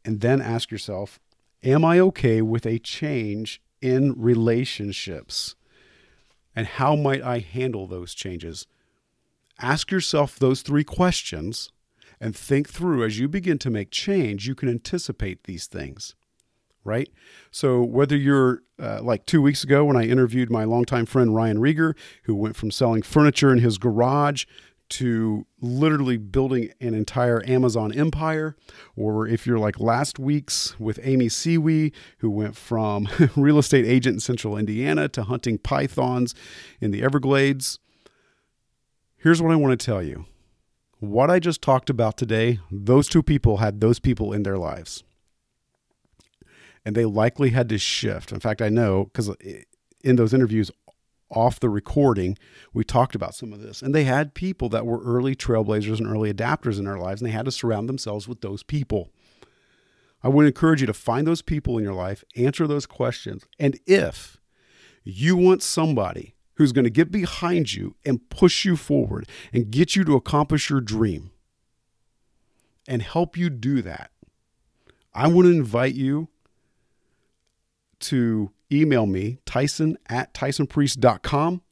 And 0.04 0.20
then 0.20 0.40
ask 0.40 0.70
yourself, 0.70 1.20
am 1.62 1.85
I 1.85 2.00
okay 2.00 2.42
with 2.42 2.66
a 2.66 2.78
change 2.78 3.62
in 3.80 4.14
relationships? 4.16 5.54
and 6.54 6.66
how 6.66 6.96
might 6.96 7.22
I 7.22 7.38
handle 7.38 7.87
those 7.87 8.14
changes? 8.14 8.66
Ask 9.59 9.90
yourself 9.90 10.38
those 10.38 10.62
three 10.62 10.85
questions 10.85 11.70
and 12.20 12.35
think 12.35 12.68
through 12.68 13.04
as 13.04 13.18
you 13.18 13.28
begin 13.28 13.59
to 13.59 13.70
make 13.70 13.90
change, 13.90 14.46
you 14.46 14.54
can 14.54 14.68
anticipate 14.68 15.44
these 15.44 15.66
things, 15.66 16.14
right? 16.85 17.09
So, 17.50 17.83
whether 17.83 18.16
you're 18.16 18.62
uh, 18.78 19.00
like 19.02 19.26
two 19.26 19.40
weeks 19.40 19.64
ago 19.64 19.85
when 19.85 19.96
I 19.96 20.04
interviewed 20.04 20.50
my 20.50 20.64
longtime 20.64 21.06
friend 21.06 21.35
Ryan 21.35 21.59
Rieger, 21.59 21.94
who 22.24 22.35
went 22.35 22.56
from 22.56 22.70
selling 22.70 23.02
furniture 23.02 23.52
in 23.52 23.59
his 23.59 23.78
garage 23.78 24.44
to 24.90 25.46
literally 25.61 26.16
building 26.16 26.72
an 26.81 26.94
entire 26.94 27.42
Amazon 27.46 27.92
empire, 27.92 28.57
or 28.96 29.26
if 29.26 29.46
you're 29.46 29.59
like 29.59 29.81
last 29.81 30.18
week's 30.18 30.79
with 30.79 30.98
Amy 31.03 31.29
Siwi, 31.29 31.92
who 32.18 32.31
went 32.31 32.57
from 32.57 33.09
real 33.37 33.59
estate 33.59 33.87
agent 33.87 34.14
in 34.14 34.20
central 34.20 34.57
Indiana 34.57 35.09
to 35.09 35.22
hunting 35.22 35.59
pythons 35.59 36.35
in 36.81 36.90
the 36.90 37.03
Everglades. 37.03 37.79
Here's 39.16 39.40
what 39.40 39.53
I 39.53 39.57
want 39.57 39.79
to 39.79 39.85
tell 39.85 40.03
you. 40.03 40.26
What 40.98 41.31
I 41.31 41.38
just 41.38 41.62
talked 41.62 41.88
about 41.88 42.16
today, 42.16 42.59
those 42.70 43.09
two 43.09 43.22
people 43.22 43.59
had 43.59 43.81
those 43.81 43.98
people 43.98 44.33
in 44.33 44.42
their 44.42 44.59
lives. 44.59 45.03
And 46.85 46.96
they 46.96 47.05
likely 47.05 47.50
had 47.50 47.68
to 47.68 47.79
shift. 47.79 48.33
In 48.33 48.40
fact, 48.40 48.61
I 48.61 48.70
know 48.70 49.05
because 49.05 49.31
eh, 49.44 49.62
in 50.03 50.16
those 50.16 50.33
interviews, 50.35 50.70
off 51.30 51.60
the 51.60 51.68
recording, 51.68 52.36
we 52.72 52.84
talked 52.84 53.14
about 53.14 53.34
some 53.34 53.52
of 53.52 53.60
this. 53.60 53.82
And 53.82 53.94
they 53.94 54.04
had 54.04 54.34
people 54.34 54.68
that 54.70 54.86
were 54.86 55.02
early 55.02 55.34
trailblazers 55.34 55.98
and 55.98 56.06
early 56.06 56.32
adapters 56.32 56.78
in 56.78 56.84
their 56.84 56.98
lives, 56.98 57.20
and 57.20 57.28
they 57.28 57.34
had 57.34 57.44
to 57.44 57.52
surround 57.52 57.88
themselves 57.88 58.28
with 58.28 58.40
those 58.40 58.62
people. 58.62 59.10
I 60.22 60.28
would 60.28 60.46
encourage 60.46 60.80
you 60.80 60.86
to 60.86 60.92
find 60.92 61.26
those 61.26 61.42
people 61.42 61.78
in 61.78 61.84
your 61.84 61.94
life, 61.94 62.24
answer 62.36 62.66
those 62.66 62.86
questions. 62.86 63.44
And 63.58 63.78
if 63.86 64.38
you 65.02 65.36
want 65.36 65.62
somebody 65.62 66.34
who's 66.54 66.72
going 66.72 66.84
to 66.84 66.90
get 66.90 67.10
behind 67.10 67.72
you 67.72 67.96
and 68.04 68.28
push 68.28 68.64
you 68.64 68.76
forward 68.76 69.26
and 69.52 69.70
get 69.70 69.96
you 69.96 70.04
to 70.04 70.16
accomplish 70.16 70.68
your 70.68 70.82
dream 70.82 71.30
and 72.86 73.00
help 73.00 73.36
you 73.36 73.48
do 73.48 73.80
that, 73.82 74.10
I 75.14 75.28
want 75.28 75.46
to 75.46 75.52
invite 75.52 75.94
you 75.94 76.28
to 78.00 78.50
email 78.72 79.06
me, 79.06 79.38
tyson 79.46 79.96
at 80.08 80.34
tysonpriest.com. 80.34 81.62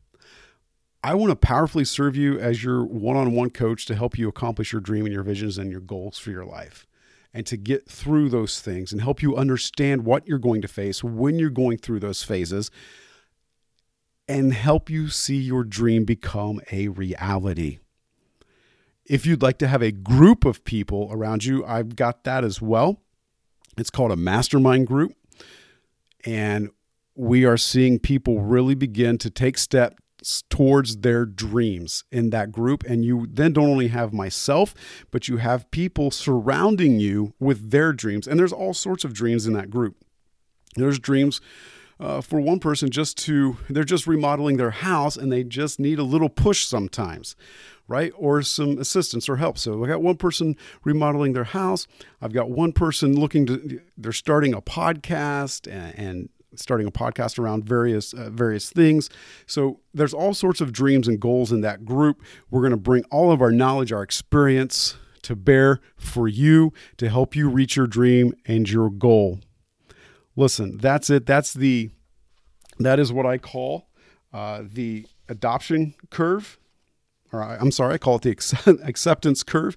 I 1.02 1.14
want 1.14 1.30
to 1.30 1.36
powerfully 1.36 1.84
serve 1.84 2.16
you 2.16 2.38
as 2.38 2.62
your 2.64 2.84
one 2.84 3.16
on 3.16 3.32
one 3.32 3.50
coach 3.50 3.86
to 3.86 3.94
help 3.94 4.18
you 4.18 4.28
accomplish 4.28 4.72
your 4.72 4.80
dream 4.80 5.04
and 5.04 5.14
your 5.14 5.22
visions 5.22 5.56
and 5.56 5.70
your 5.70 5.80
goals 5.80 6.18
for 6.18 6.30
your 6.30 6.44
life 6.44 6.86
and 7.32 7.46
to 7.46 7.56
get 7.56 7.88
through 7.88 8.28
those 8.28 8.60
things 8.60 8.90
and 8.90 9.00
help 9.00 9.22
you 9.22 9.36
understand 9.36 10.04
what 10.04 10.26
you're 10.26 10.38
going 10.38 10.62
to 10.62 10.68
face 10.68 11.04
when 11.04 11.38
you're 11.38 11.50
going 11.50 11.78
through 11.78 12.00
those 12.00 12.22
phases 12.22 12.70
and 14.26 14.52
help 14.52 14.90
you 14.90 15.08
see 15.08 15.36
your 15.36 15.64
dream 15.64 16.04
become 16.04 16.60
a 16.70 16.88
reality. 16.88 17.78
If 19.06 19.24
you'd 19.24 19.42
like 19.42 19.58
to 19.58 19.68
have 19.68 19.82
a 19.82 19.92
group 19.92 20.44
of 20.44 20.64
people 20.64 21.08
around 21.10 21.44
you, 21.44 21.64
I've 21.64 21.96
got 21.96 22.24
that 22.24 22.44
as 22.44 22.60
well. 22.60 23.00
It's 23.78 23.90
called 23.90 24.12
a 24.12 24.16
mastermind 24.16 24.86
group. 24.86 25.14
And 26.28 26.68
we 27.14 27.46
are 27.46 27.56
seeing 27.56 27.98
people 27.98 28.42
really 28.42 28.74
begin 28.74 29.16
to 29.16 29.30
take 29.30 29.56
steps 29.56 30.42
towards 30.50 30.98
their 30.98 31.24
dreams 31.24 32.04
in 32.12 32.28
that 32.30 32.52
group. 32.52 32.84
And 32.84 33.02
you 33.02 33.26
then 33.30 33.54
don't 33.54 33.70
only 33.70 33.88
have 33.88 34.12
myself, 34.12 34.74
but 35.10 35.26
you 35.26 35.38
have 35.38 35.70
people 35.70 36.10
surrounding 36.10 37.00
you 37.00 37.32
with 37.40 37.70
their 37.70 37.94
dreams. 37.94 38.28
And 38.28 38.38
there's 38.38 38.52
all 38.52 38.74
sorts 38.74 39.04
of 39.04 39.14
dreams 39.14 39.46
in 39.46 39.54
that 39.54 39.70
group. 39.70 39.96
There's 40.76 40.98
dreams 40.98 41.40
uh, 41.98 42.20
for 42.20 42.40
one 42.40 42.58
person 42.58 42.90
just 42.90 43.16
to, 43.24 43.56
they're 43.70 43.82
just 43.82 44.06
remodeling 44.06 44.58
their 44.58 44.70
house 44.70 45.16
and 45.16 45.32
they 45.32 45.44
just 45.44 45.80
need 45.80 45.98
a 45.98 46.04
little 46.04 46.28
push 46.28 46.66
sometimes, 46.66 47.36
right? 47.88 48.12
Or 48.16 48.42
some 48.42 48.78
assistance 48.78 49.28
or 49.28 49.36
help. 49.36 49.58
So 49.58 49.82
I 49.82 49.88
got 49.88 50.02
one 50.02 50.16
person 50.16 50.56
remodeling 50.84 51.32
their 51.32 51.44
house. 51.44 51.86
I've 52.20 52.32
got 52.32 52.50
one 52.50 52.72
person 52.72 53.18
looking 53.18 53.46
to, 53.46 53.80
they're 53.96 54.12
starting 54.12 54.54
a 54.54 54.60
podcast 54.60 55.66
and, 55.66 55.98
and 55.98 56.28
starting 56.54 56.86
a 56.86 56.90
podcast 56.90 57.38
around 57.38 57.64
various 57.64 58.12
uh, 58.12 58.30
various 58.30 58.70
things. 58.70 59.10
So 59.46 59.80
there's 59.94 60.14
all 60.14 60.34
sorts 60.34 60.60
of 60.60 60.72
dreams 60.72 61.08
and 61.08 61.18
goals 61.18 61.52
in 61.52 61.62
that 61.62 61.84
group. 61.84 62.22
We're 62.50 62.60
going 62.60 62.70
to 62.72 62.76
bring 62.76 63.04
all 63.10 63.32
of 63.32 63.40
our 63.40 63.50
knowledge, 63.50 63.92
our 63.92 64.02
experience 64.02 64.96
to 65.22 65.36
bear 65.36 65.80
for 65.96 66.28
you 66.28 66.72
to 66.96 67.08
help 67.08 67.34
you 67.34 67.48
reach 67.48 67.76
your 67.76 67.86
dream 67.86 68.32
and 68.46 68.68
your 68.68 68.90
goal. 68.90 69.40
Listen, 70.36 70.78
that's 70.78 71.10
it. 71.10 71.26
That's 71.26 71.52
the 71.52 71.90
that 72.78 72.98
is 72.98 73.12
what 73.12 73.26
I 73.26 73.38
call 73.38 73.88
uh, 74.32 74.62
the 74.64 75.06
adoption 75.28 75.94
curve. 76.10 76.57
Or 77.32 77.42
I'm 77.42 77.70
sorry, 77.70 77.94
I 77.94 77.98
call 77.98 78.16
it 78.16 78.22
the 78.22 78.80
acceptance 78.84 79.42
curve. 79.42 79.76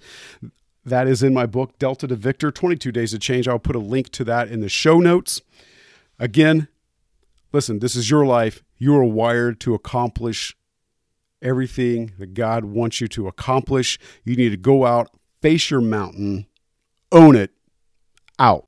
That 0.84 1.08
is 1.08 1.22
in 1.22 1.34
my 1.34 1.46
book, 1.46 1.78
Delta 1.78 2.08
to 2.08 2.16
Victor 2.16 2.52
22 2.52 2.92
Days 2.92 3.12
to 3.12 3.20
Change. 3.20 3.48
I'll 3.48 3.60
put 3.60 3.76
a 3.76 3.80
link 3.80 4.10
to 4.12 4.24
that 4.24 4.50
in 4.50 4.62
the 4.62 4.70
show 4.70 5.00
notes. 5.00 5.42
Again, 6.18 6.68
listen, 7.52 7.80
this 7.80 7.96
is 7.96 8.10
your 8.10 8.26
life. 8.26 8.64
You 8.78 8.96
are 8.96 9.04
wired 9.04 9.60
to 9.62 9.76
accomplish 9.76 10.56
everything 11.42 12.14
that 12.18 12.34
God 12.34 12.66
wants 12.66 13.02
you 13.02 13.08
to 13.10 13.28
accomplish. 13.28 14.00
You 14.24 14.36
need 14.36 14.50
to 14.50 14.58
go 14.58 14.86
out, 14.86 15.12
face 15.42 15.70
your 15.70 15.82
mountain, 15.82 16.48
own 17.12 17.36
it, 17.36 17.52
out. 18.40 18.68